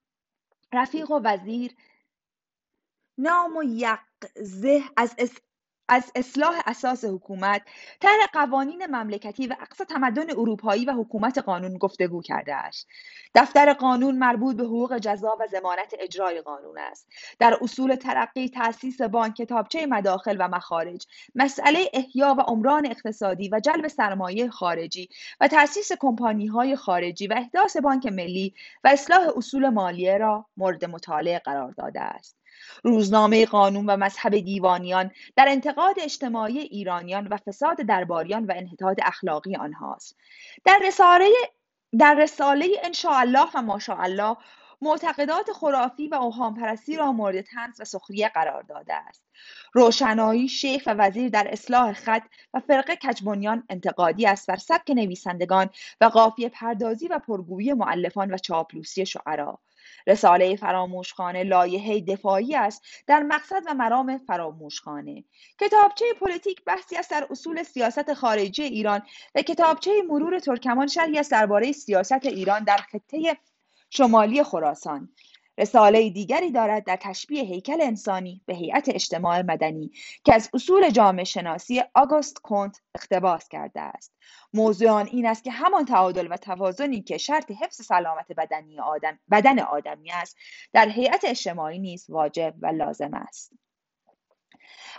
رفیق 0.74 1.12
و 1.12 1.20
وزیر 1.24 1.76
نام 3.18 3.58
و 3.58 3.64
یقزه 3.64 4.82
از 4.98 5.16
از 5.90 6.12
اصلاح 6.16 6.62
اساس 6.66 7.06
حکومت، 7.06 7.62
طرح 8.02 8.26
قوانین 8.34 8.86
مملکتی 8.86 9.48
و 9.48 9.56
اقصا 9.62 9.86
تمدن 9.86 10.32
اروپایی 10.32 10.86
و 10.86 10.92
حکومت 10.92 11.38
قانون 11.38 11.78
گفتگو 11.78 12.22
کرده 12.22 12.56
است. 12.56 12.88
دفتر 13.36 13.74
قانون 13.74 14.18
مربوط 14.18 14.56
به 14.56 14.64
حقوق 14.64 14.98
جزا 14.98 15.38
و 15.40 15.48
زمانت 15.48 15.94
اجرای 16.00 16.42
قانون 16.42 16.80
است. 16.80 17.08
در 17.40 17.58
اصول 17.62 17.96
ترقی 17.96 18.50
تأسیس 18.50 19.02
بانک 19.02 19.36
کتابچه 19.36 19.86
مداخل 19.86 20.38
و 20.40 20.48
مخارج، 20.48 21.08
مسئله 21.36 21.90
احیا 21.94 22.36
و 22.38 22.42
عمران 22.42 22.86
اقتصادی 22.86 23.50
و 23.50 23.60
جلب 23.60 23.88
سرمایه 23.88 24.50
خارجی 24.50 25.10
و 25.42 25.48
تأسیس 25.48 25.92
کمپانی 26.00 26.48
های 26.48 26.76
خارجی 26.76 27.28
و 27.28 27.34
احداث 27.38 27.78
بانک 27.78 28.06
ملی 28.06 28.54
و 28.84 28.88
اصلاح 28.88 29.28
اصول 29.38 29.70
مالیه 29.70 30.18
را 30.18 30.46
مورد 30.58 30.86
مطالعه 30.86 31.40
قرار 31.40 31.72
داده 31.72 32.02
است. 32.02 32.43
روزنامه 32.84 33.46
قانون 33.46 33.86
و 33.86 33.98
مذهب 33.98 34.40
دیوانیان 34.40 35.12
در 35.36 35.46
انتقاد 35.50 35.96
اجتماعی 36.00 36.60
ایرانیان 36.60 37.28
و 37.28 37.38
فساد 37.38 37.78
درباریان 37.78 38.46
و 38.46 38.54
انحطاط 38.56 39.00
اخلاقی 39.04 39.56
آنهاست. 39.56 40.18
در 40.66 40.80
رساله 40.88 41.30
در 42.00 42.16
رساله 42.16 42.68
ان‌شاءالله 43.06 43.48
و 43.56 43.62
ماشاءالله 43.62 44.38
معتقدات 44.84 45.52
خرافی 45.52 46.08
و 46.08 46.16
اوهام 46.16 46.56
پرستی 46.56 46.98
را 46.98 47.12
مورد 47.12 47.42
طنز 47.42 47.82
و 47.82 47.86
سخریه 47.86 48.30
قرار 48.30 48.64
داده 48.64 48.94
است. 48.94 49.24
روشنایی 49.74 50.48
شیخ 50.48 50.84
و 50.86 50.94
وزیر 50.94 51.30
در 51.30 51.48
اصلاح 51.52 51.94
خط 51.94 52.24
و 52.54 52.60
فرقه 52.60 52.96
کج‌بینان 52.96 53.64
انتقادی 53.70 54.26
است 54.26 54.48
بر 54.48 54.58
سبک 54.58 54.90
نویسندگان 54.90 55.70
و 56.02 56.06
قافیه 56.06 56.50
پردازی 56.50 57.08
و 57.08 57.20
پرگویی 57.20 57.74
مؤلفان 57.74 58.34
و 58.34 58.38
چاپلوسی 58.38 59.06
شعرا. 59.06 59.60
رساله 60.08 60.56
فراموشخانه 60.56 61.44
لایحه 61.44 62.02
دفاعی 62.02 62.56
است 62.56 62.82
در 63.08 63.24
مقصد 63.24 63.62
و 63.66 63.74
مرام 63.74 64.18
فراموشخانه. 64.18 65.24
کتابچه 65.60 66.06
پلتیک 66.20 66.64
بحثی 66.66 66.98
است 66.98 67.12
در 67.12 67.28
اصول 67.30 67.64
سیاست 67.64 68.14
خارجی 68.14 68.64
ایران 68.64 69.02
و 69.36 69.42
کتابچه 69.42 69.92
مرور 70.10 70.40
ترکمان 70.40 70.88
شرحی 70.88 71.20
است 71.20 71.32
درباره 71.32 71.72
سیاست 71.72 72.26
ایران 72.26 72.64
در 72.64 72.78
خطه 72.78 73.38
شمالی 73.90 74.44
خراسان. 74.44 75.10
رساله 75.58 76.10
دیگری 76.10 76.52
دارد 76.52 76.86
در 76.86 76.98
تشبیه 77.02 77.44
هیکل 77.44 77.82
انسانی 77.82 78.42
به 78.46 78.56
هیئت 78.56 78.90
اجتماع 78.90 79.42
مدنی 79.42 79.92
که 80.24 80.36
از 80.36 80.50
اصول 80.54 80.90
جامعه 80.90 81.24
شناسی 81.24 81.84
آگوست 81.94 82.38
کنت 82.38 82.82
اقتباس 82.96 83.48
کرده 83.48 83.82
است. 83.82 84.14
موضوع 84.54 84.90
آن 84.90 85.08
این 85.08 85.26
است 85.26 85.44
که 85.44 85.52
همان 85.52 85.86
تعادل 85.86 86.28
و 86.32 86.38
توازنی 86.38 87.02
که 87.02 87.18
شرط 87.18 87.52
حفظ 87.52 87.82
سلامت 87.86 88.32
بدنی 88.38 88.80
آدم 88.80 89.20
بدن 89.32 89.60
آدمی 89.60 90.12
است 90.12 90.38
در 90.74 90.90
هیئت 90.90 91.26
اجتماعی 91.26 91.80
نیز 91.80 92.10
واجب 92.10 92.54
و 92.62 92.68
لازم 92.68 93.14
است. 93.14 93.54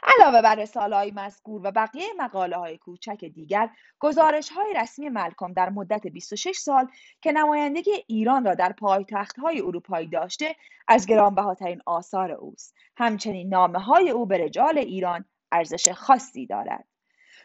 علاوه 0.03 0.43
بر 0.43 0.55
رساله 0.55 0.97
های 0.97 1.11
مذکور 1.11 1.61
و 1.65 1.71
بقیه 1.71 2.07
مقاله 2.19 2.57
های 2.57 2.79
کوچک 2.79 3.25
دیگر 3.25 3.71
گزارش 3.99 4.49
های 4.49 4.75
رسمی 4.77 5.09
ملکم 5.09 5.53
در 5.53 5.71
مدت 5.71 6.07
26 6.07 6.57
سال 6.57 6.89
که 7.21 7.33
نمایندگی 7.33 8.05
ایران 8.07 8.45
را 8.45 8.55
در 8.55 8.73
پایتخت 8.73 9.39
های 9.39 9.61
اروپایی 9.61 10.09
داشته 10.09 10.57
از 10.89 11.07
گرانبهاترین 11.07 11.83
آثار 11.87 12.33
اوست. 12.33 12.75
همچنین 12.97 13.49
نامه 13.49 13.79
های 13.79 14.11
او 14.11 14.27
به 14.27 14.39
رجال 14.39 14.79
ایران 14.79 15.25
ارزش 15.53 15.89
خاصی 15.89 16.47
دارد. 16.47 16.85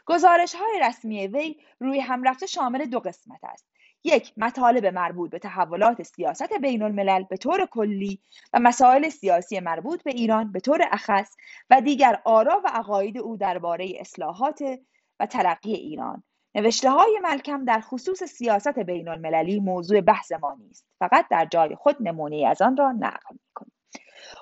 گزارش 0.05 0.55
های 0.55 0.79
رسمی 0.83 1.27
وی 1.27 1.55
روی 1.79 1.99
هم 1.99 2.23
رفته 2.23 2.45
شامل 2.45 2.85
دو 2.85 2.99
قسمت 2.99 3.43
است. 3.43 3.65
یک 4.03 4.33
مطالب 4.37 4.85
مربوط 4.85 5.31
به 5.31 5.39
تحولات 5.39 6.03
سیاست 6.03 6.53
بین 6.53 6.81
الملل 6.81 7.23
به 7.23 7.37
طور 7.37 7.65
کلی 7.65 8.21
و 8.53 8.59
مسائل 8.59 9.09
سیاسی 9.09 9.59
مربوط 9.59 10.03
به 10.03 10.11
ایران 10.11 10.51
به 10.51 10.59
طور 10.59 10.81
اخص 10.91 11.35
و 11.69 11.81
دیگر 11.81 12.21
آرا 12.25 12.61
و 12.65 12.69
عقاید 12.73 13.17
او 13.17 13.37
درباره 13.37 13.93
اصلاحات 13.99 14.59
و 15.19 15.25
ترقی 15.25 15.73
ایران. 15.73 16.23
نوشته 16.55 16.89
های 16.89 17.19
ملکم 17.23 17.65
در 17.65 17.81
خصوص 17.81 18.23
سیاست 18.23 18.79
بین 18.79 19.07
المللی 19.07 19.59
موضوع 19.59 20.01
بحث 20.01 20.31
ما 20.31 20.57
نیست 20.59 20.85
فقط 20.99 21.27
در 21.27 21.45
جای 21.45 21.75
خود 21.75 21.95
نمونه 21.99 22.47
از 22.47 22.61
آن 22.61 22.77
را 22.77 22.91
نقل 22.91 23.35
می‌کنیم. 23.45 23.73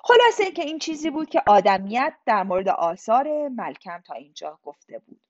خلاصه 0.04 0.52
که 0.52 0.62
این 0.62 0.80
چیزی 0.80 1.10
بود 1.10 1.30
که 1.30 1.41
آدمیت 1.48 2.13
در 2.26 2.43
مورد 2.43 2.70
آثار 2.70 3.48
ملکم 3.48 4.02
تا 4.02 4.13
اینجا 4.13 4.60
گفته 4.63 5.00
بود. 5.00 5.26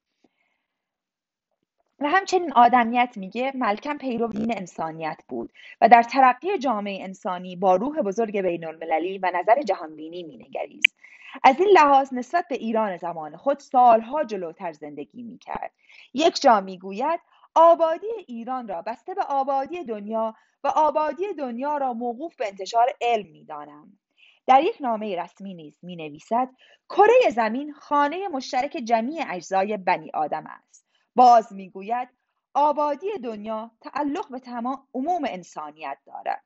و 1.99 2.09
همچنین 2.09 2.53
آدمیت 2.53 3.13
میگه 3.15 3.51
ملکم 3.55 3.97
پیرو 3.97 4.27
دین 4.27 4.57
انسانیت 4.57 5.19
بود 5.27 5.53
و 5.81 5.89
در 5.89 6.03
ترقی 6.03 6.57
جامعه 6.57 7.03
انسانی 7.03 7.55
با 7.55 7.75
روح 7.75 8.01
بزرگ 8.01 8.41
بین 8.41 8.65
المللی 8.65 9.17
و 9.17 9.31
نظر 9.35 9.61
جهانبینی 9.61 10.23
مینگریست. 10.23 10.95
از 11.43 11.59
این 11.59 11.69
لحاظ 11.69 12.13
نسبت 12.13 12.45
به 12.49 12.55
ایران 12.55 12.97
زمان 12.97 13.37
خود 13.37 13.59
سالها 13.59 14.23
جلوتر 14.23 14.71
زندگی 14.71 15.23
می‌کرد. 15.23 15.71
یک 16.13 16.41
جا 16.41 16.61
می‌گوید 16.61 17.19
آبادی 17.55 18.07
ایران 18.27 18.67
را 18.67 18.81
بسته 18.81 19.13
به 19.13 19.23
آبادی 19.23 19.83
دنیا 19.83 20.35
و 20.63 20.67
آبادی 20.67 21.33
دنیا 21.37 21.77
را 21.77 21.93
موقوف 21.93 22.35
به 22.35 22.47
انتشار 22.47 22.87
علم 23.01 23.31
می‌دانم. 23.31 23.99
در 24.47 24.63
یک 24.63 24.77
نامه 24.79 25.15
رسمی 25.15 25.53
نیز 25.53 25.79
می 25.83 25.95
نویسد 25.95 26.49
کره 26.89 27.29
زمین 27.31 27.73
خانه 27.73 28.27
مشترک 28.27 28.77
جمیع 28.83 29.23
اجزای 29.29 29.77
بنی 29.77 30.11
آدم 30.13 30.43
است. 30.47 30.86
باز 31.17 31.53
می‌گوید 31.53 32.09
آبادی 32.53 33.07
دنیا 33.23 33.71
تعلق 33.81 34.29
به 34.29 34.39
تمام 34.39 34.87
عموم 34.93 35.23
انسانیت 35.27 35.97
دارد. 36.05 36.43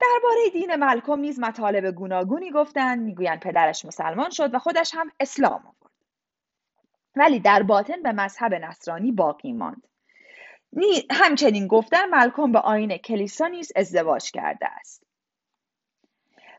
درباره 0.00 0.50
دین 0.52 0.76
ملکم 0.76 1.20
نیز 1.20 1.38
مطالب 1.38 1.90
گوناگونی 1.90 2.50
گفتند 2.50 3.02
می‌گویند 3.02 3.40
پدرش 3.40 3.84
مسلمان 3.84 4.30
شد 4.30 4.54
و 4.54 4.58
خودش 4.58 4.94
هم 4.94 5.10
اسلام 5.20 5.52
آورد. 5.52 5.94
ولی 7.16 7.40
در 7.40 7.62
باطن 7.62 8.02
به 8.02 8.12
مذهب 8.12 8.54
نصرانی 8.54 9.12
باقی 9.12 9.52
ماند. 9.52 9.88
همچنین 11.10 11.66
گفتن 11.66 12.08
ملکم 12.10 12.52
به 12.52 12.58
آین 12.58 12.96
کلیسا 12.96 13.46
نیز 13.46 13.72
ازدواج 13.76 14.30
کرده 14.30 14.66
است. 14.66 15.06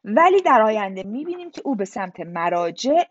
ولی 0.04 0.42
در 0.42 0.62
آینده 0.62 1.04
می‌بینیم 1.04 1.52
که 1.52 1.62
او 1.66 1.76
به 1.76 1.86
سمت 1.86 2.20
مراجع 2.20 3.04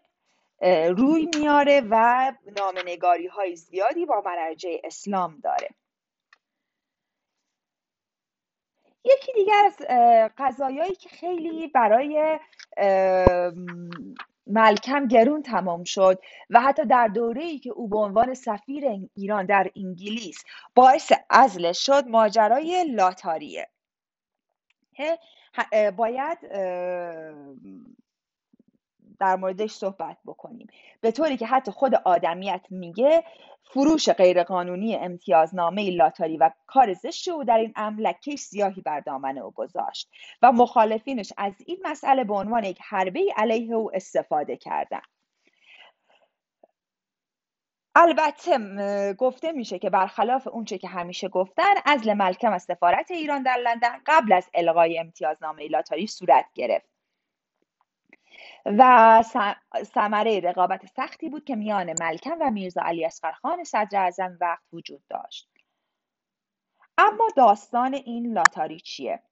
روی 0.96 1.28
میاره 1.38 1.82
و 1.90 2.32
نامنگاری 2.56 3.26
های 3.26 3.56
زیادی 3.56 4.06
با 4.06 4.22
مراجع 4.26 4.76
اسلام 4.84 5.40
داره. 5.42 5.68
یکی 9.04 9.32
دیگر 9.32 9.64
از 9.66 9.76
قضایایی 10.38 10.94
که 10.94 11.08
خیلی 11.08 11.66
برای 11.66 12.38
ملکم 14.46 15.08
گرون 15.08 15.42
تمام 15.42 15.84
شد 15.84 16.20
و 16.50 16.60
حتی 16.60 16.84
در 16.84 17.08
دوره 17.08 17.42
ای 17.42 17.58
که 17.58 17.70
او 17.70 17.88
به 17.88 17.98
عنوان 17.98 18.34
سفیر 18.34 18.84
ایران 19.16 19.46
در 19.46 19.70
انگلیس 19.76 20.44
باعث 20.74 21.12
ازلش 21.30 21.86
شد 21.86 22.04
ماجرای 22.08 22.84
لاتاریه. 22.84 23.68
باید 25.96 26.38
در 29.20 29.36
موردش 29.36 29.70
صحبت 29.70 30.16
بکنیم. 30.26 30.66
به 31.00 31.10
طوری 31.10 31.36
که 31.36 31.46
حتی 31.46 31.70
خود 31.70 31.94
آدمیت 31.94 32.66
میگه 32.70 33.24
فروش 33.64 34.08
غیرقانونی 34.08 34.96
امتیازنامه 34.96 35.90
لاتاری 35.90 36.36
و 36.36 36.50
کار 36.66 36.92
زشت 36.92 37.28
او 37.28 37.44
در 37.44 37.58
این 37.58 37.72
امر 37.76 38.00
لکه 38.00 38.36
سیاهی 38.36 38.80
بر 38.80 39.00
دامن 39.00 39.38
او 39.38 39.50
گذاشت 39.50 40.10
و 40.42 40.52
مخالفینش 40.52 41.32
از 41.36 41.52
این 41.66 41.78
مسئله 41.84 42.24
به 42.24 42.34
عنوان 42.34 42.64
یک 42.64 42.78
حربه 42.82 43.20
علیه 43.36 43.74
او 43.74 43.90
استفاده 43.94 44.56
کردند. 44.56 45.02
البته 47.96 49.12
گفته 49.12 49.52
میشه 49.52 49.78
که 49.78 49.90
برخلاف 49.90 50.48
اونچه 50.48 50.78
که 50.78 50.88
همیشه 50.88 51.28
گفتن 51.28 51.74
ازل 51.86 52.12
ملکم 52.12 52.52
از 52.52 52.62
سفارت 52.62 53.10
ایران 53.10 53.42
در 53.42 53.56
لندن 53.56 54.00
قبل 54.06 54.32
از 54.32 54.50
الغای 54.54 54.98
امتیازنامه 54.98 55.68
لاتاری 55.68 56.06
صورت 56.06 56.46
گرفت. 56.54 56.93
و 58.66 59.22
ثمره 59.94 60.40
رقابت 60.40 60.86
سختی 60.86 61.28
بود 61.28 61.44
که 61.44 61.56
میان 61.56 61.92
ملکم 61.92 62.36
و 62.40 62.50
میرزا 62.50 62.82
علی 62.82 63.04
اصغرخان 63.04 63.64
صدر 63.64 63.98
اعظم 63.98 64.38
وقت 64.40 64.64
وجود 64.72 65.02
داشت. 65.10 65.50
اما 66.98 67.28
داستان 67.36 67.94
این 67.94 68.32
لاتاری 68.32 68.80
چیه؟ 68.80 69.22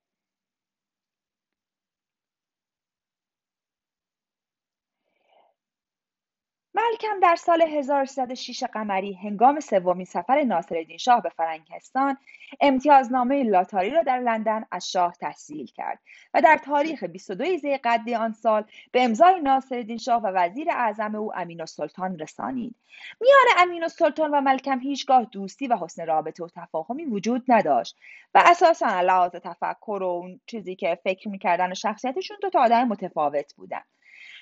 ملکم 6.74 7.20
در 7.22 7.36
سال 7.36 7.62
1306 7.62 8.64
قمری 8.64 9.12
هنگام 9.12 9.60
سومین 9.60 10.04
سفر 10.04 10.42
ناصرالدین 10.42 10.96
شاه 10.96 11.22
به 11.22 11.28
فرنگستان 11.28 12.16
امتیازنامه 12.60 13.42
لاتاری 13.42 13.90
را 13.90 14.02
در 14.02 14.18
لندن 14.18 14.64
از 14.70 14.90
شاه 14.90 15.14
تحصیل 15.20 15.66
کرد 15.66 15.98
و 16.34 16.40
در 16.40 16.60
تاریخ 16.64 17.04
22 17.04 17.56
ذیقعده 17.56 18.18
آن 18.18 18.32
سال 18.32 18.64
به 18.92 19.04
امضای 19.04 19.40
ناصرالدین 19.40 19.98
شاه 19.98 20.22
و 20.22 20.26
وزیر 20.26 20.70
اعظم 20.70 21.14
او 21.14 21.36
امین 21.36 21.60
السلطان 21.60 22.18
رسانید. 22.18 22.74
میان 23.20 23.68
امین 23.68 23.82
السلطان 23.82 24.30
و 24.30 24.40
ملکم 24.40 24.78
هیچگاه 24.78 25.24
دوستی 25.24 25.66
و 25.66 25.76
حسن 25.76 26.06
رابطه 26.06 26.44
و 26.44 26.48
تفاهمی 26.56 27.04
وجود 27.04 27.44
نداشت 27.48 27.96
و 28.34 28.42
اساسا 28.46 29.00
لحاظ 29.00 29.30
تفکر 29.30 30.02
و 30.02 30.06
اون 30.06 30.40
چیزی 30.46 30.76
که 30.76 30.98
فکر 31.04 31.28
می‌کردن 31.28 31.72
و 31.72 31.74
شخصیتشون 31.74 32.36
دو 32.42 32.50
تا 32.50 32.60
آدم 32.60 32.88
متفاوت 32.88 33.54
بودن. 33.56 33.82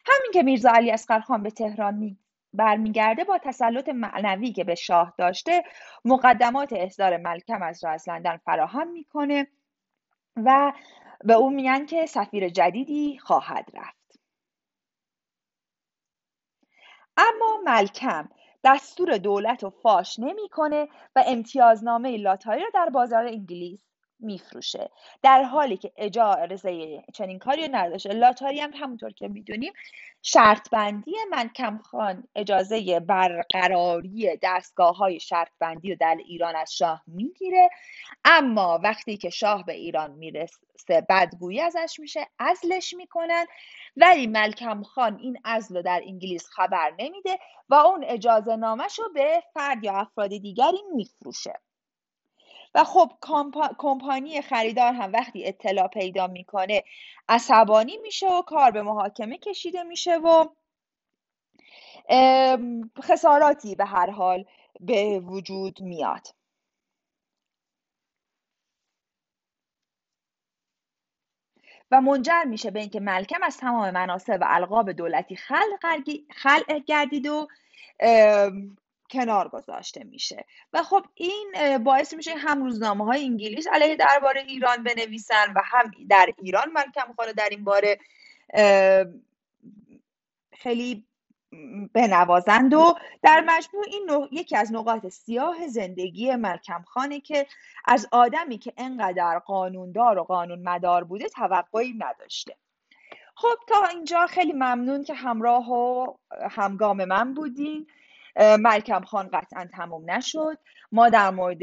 همین 0.07 0.33
که 0.35 0.43
میرزا 0.43 0.71
علی 0.71 0.91
اصغرخان 0.91 1.43
به 1.43 1.51
تهران 1.51 1.95
می 1.95 2.19
برمیگرده 2.53 3.25
با 3.25 3.39
تسلط 3.39 3.89
معنوی 3.89 4.53
که 4.53 4.65
به 4.65 4.75
شاه 4.75 5.15
داشته 5.19 5.65
مقدمات 6.05 6.73
اصدار 6.73 7.17
ملکم 7.17 7.63
از 7.63 7.85
را 7.85 7.91
از 7.91 8.09
لندن 8.09 8.37
فراهم 8.37 8.89
می‌کنه 8.91 9.47
و 10.37 10.73
به 11.25 11.35
او 11.35 11.51
میگن 11.51 11.87
که 11.87 12.07
سفیر 12.07 12.49
جدیدی 12.49 13.19
خواهد 13.19 13.71
رفت. 13.75 14.21
اما 17.17 17.59
ملکم 17.65 18.29
دستور 18.65 19.19
دولت 19.19 19.63
رو 19.63 19.71
فاش 19.71 20.19
نمی‌کنه 20.19 20.89
و 21.17 21.25
امتیازنامه 21.27 22.17
لاتاری 22.17 22.61
را 22.63 22.69
در 22.75 22.91
بازار 22.91 23.27
انگلیس 23.27 23.90
میفروشه. 24.23 24.91
در 25.23 25.43
حالی 25.43 25.77
که 25.77 25.93
اجازه 25.97 27.03
چنین 27.15 27.39
کاری 27.39 27.69
نداشته. 27.69 28.09
لاتاری 28.09 28.61
هم 28.61 28.71
همونطور 28.75 29.11
که 29.13 29.29
می‌دونیم 29.29 29.73
شرط 30.23 30.71
بندی 30.71 31.15
منکم 31.31 31.79
خان 31.79 32.29
اجازه 32.35 33.01
برقراری 33.01 34.39
دستگاه 34.43 34.97
های 34.97 35.21
شرط 35.21 35.51
بندی 35.59 35.91
رو 35.91 35.97
در 36.01 36.17
ایران 36.27 36.57
از 36.57 36.77
شاه 36.77 37.03
می‌گیره. 37.07 37.71
اما 38.25 38.81
وقتی 38.85 39.17
که 39.17 39.31
شاه 39.31 39.65
به 39.65 39.73
ایران 39.73 40.11
می‌رسه 40.11 41.07
بدگویی 41.09 41.61
ازش 41.61 41.97
میشه 41.99 42.27
ازلش 42.39 42.95
می‌کنن. 42.95 43.47
ولی 43.97 44.27
ملکم 44.27 44.83
خان 44.83 45.19
این 45.19 45.39
ازل 45.45 45.77
رو 45.77 45.83
در 45.83 46.03
انگلیس 46.07 46.49
خبر 46.49 46.93
نمیده 46.99 47.39
و 47.69 47.75
اون 47.75 48.05
اجازه 48.05 48.57
نامش 48.57 48.99
رو 48.99 49.09
به 49.15 49.43
فرد 49.55 49.85
یا 49.85 49.93
افراد 49.93 50.31
دیگری 50.31 50.83
میفروشه. 50.95 51.61
و 52.75 52.85
خب 52.85 53.13
کمپانی 53.79 54.43
خریدار 54.43 54.93
هم 54.93 55.13
وقتی 55.13 55.47
اطلاع 55.47 55.89
پیدا 55.89 56.27
می‌کنه 56.27 56.85
عصبانی 57.29 57.97
میشه 57.99 58.27
و 58.27 58.43
کار 58.43 58.71
به 58.71 58.83
محاکمه 58.83 59.39
کشیده 59.39 59.83
میشه 59.83 60.17
و 60.17 60.47
خساراتی 63.03 63.75
به 63.75 63.85
هر 63.85 64.11
حال 64.11 64.45
به 64.81 65.21
وجود 65.21 65.81
میاد. 65.83 66.27
و 71.91 72.01
منجر 72.01 72.45
میشه 72.45 72.71
به 72.71 72.81
اینکه 72.81 73.01
ملکم 73.01 73.43
از 73.43 73.57
تمام 73.57 73.91
مناسب 73.91 74.39
و 74.41 74.45
القاب 74.49 74.93
دولتی 74.93 75.37
خلع 75.37 76.79
گردید 76.87 77.27
و 77.27 77.49
کنار 79.11 79.49
گذاشته 79.49 80.05
میشه. 80.05 80.45
و 80.73 80.83
خب 80.83 81.07
این 81.15 81.79
باعث 81.85 82.15
میشه 82.15 82.35
هم 82.37 82.65
روزنامه 82.65 83.05
های 83.05 83.25
انگلیس 83.25 83.67
علیه 83.73 83.97
درباره 83.97 84.41
ایران 84.41 84.83
بنویسن 84.83 85.53
و 85.57 85.61
هم 85.65 85.91
در 86.09 86.33
ایران. 86.39 86.73
ملکم 86.73 87.13
خانه 87.17 87.33
در 87.33 87.49
این 87.51 87.65
باره 87.65 87.99
خیلی 90.53 91.07
بنوازند 91.93 92.75
و 92.75 92.95
در 93.23 93.45
مجموع 93.47 93.85
این 93.89 94.29
یکی 94.33 94.57
از 94.57 94.73
نقاط 94.73 95.07
سیاه 95.07 95.69
زندگی 95.69 96.37
ملکم 96.37 96.83
خانه 96.83 97.21
که 97.21 97.47
از 97.85 98.09
آدمی 98.13 98.59
که 98.59 98.73
انقدر 98.77 99.39
قانوندار 99.39 100.19
و 100.19 100.23
قانون 100.23 100.63
مدار 100.63 101.05
بوده 101.05 101.29
توقعی 101.29 101.95
نداشته. 101.99 102.57
خب 103.35 103.57
تا 103.69 103.87
اینجا 103.87 104.27
خیلی 104.27 104.53
ممنون 104.53 105.05
که 105.05 105.15
همراه 105.15 105.71
و 105.71 106.15
همگام 106.51 107.05
من 107.05 107.35
بودین. 107.35 107.87
ملکم 108.37 109.01
خان 109.01 109.29
قطعا 109.33 109.69
تموم 109.73 110.11
نشد 110.11 110.59
ما 110.93 111.09
در 111.09 111.31
مورد 111.31 111.59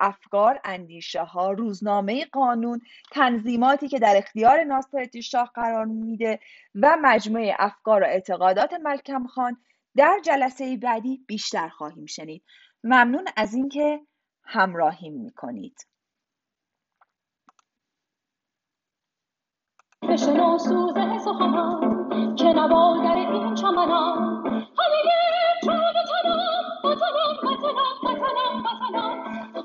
افکار، 0.00 0.60
اندیشه 0.64 1.22
ها، 1.22 1.50
روزنامه 1.50 2.24
قانون، 2.24 2.80
تنظیماتی 3.12 3.88
که 3.88 3.98
در 3.98 4.14
اختیار 4.16 4.64
ناصر 4.64 5.20
شاه 5.22 5.50
قرار 5.54 5.84
میده 5.84 6.40
و 6.74 6.96
مجموعه 7.02 7.56
افکار 7.58 8.02
و 8.02 8.06
اعتقادات 8.06 8.72
ملکم 8.72 9.26
خان 9.26 9.56
در 9.96 10.20
جلسه 10.24 10.76
بعدی 10.76 11.24
بیشتر 11.26 11.68
خواهیم 11.68 12.06
شنید. 12.06 12.44
ممنون 12.84 13.24
از 13.36 13.54
اینکه 13.54 14.00
همراهیم 14.44 15.12
می‌کنید. 15.12 15.86
بشنو 20.08 20.58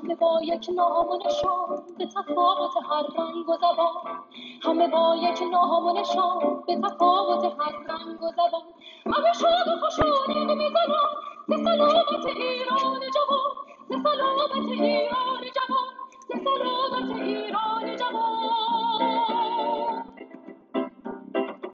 همه 0.08 0.16
با 0.16 0.40
یک 0.42 0.70
نامونشان 0.76 1.82
به 1.98 2.06
تفاوت 2.06 2.70
هر 2.90 3.02
رنگ 3.18 3.48
و 3.48 3.56
زبان. 3.56 4.24
همه 4.62 4.88
با 4.88 5.16
یک 5.16 5.42
نامونشان 5.52 6.62
به 6.66 6.76
تفاوت 6.76 7.44
هر 7.44 7.72
رنگ 7.88 8.22
و 8.22 8.30
زبان. 8.30 8.62
همه 9.06 9.32
شاد 9.32 9.68
و 9.68 9.86
خوشانه 9.86 10.54
می‌زنم 10.54 11.10
به 11.48 11.56
سلامت 11.56 12.26
ایران 12.26 13.00
جوان 13.14 13.50
به 13.88 13.96
سلامت 14.04 14.56
ایران 14.80 15.42
جوان 15.54 15.94
به 16.28 16.36
سلامت 16.44 17.20
ایران 17.20 17.96
جوان. 17.96 18.67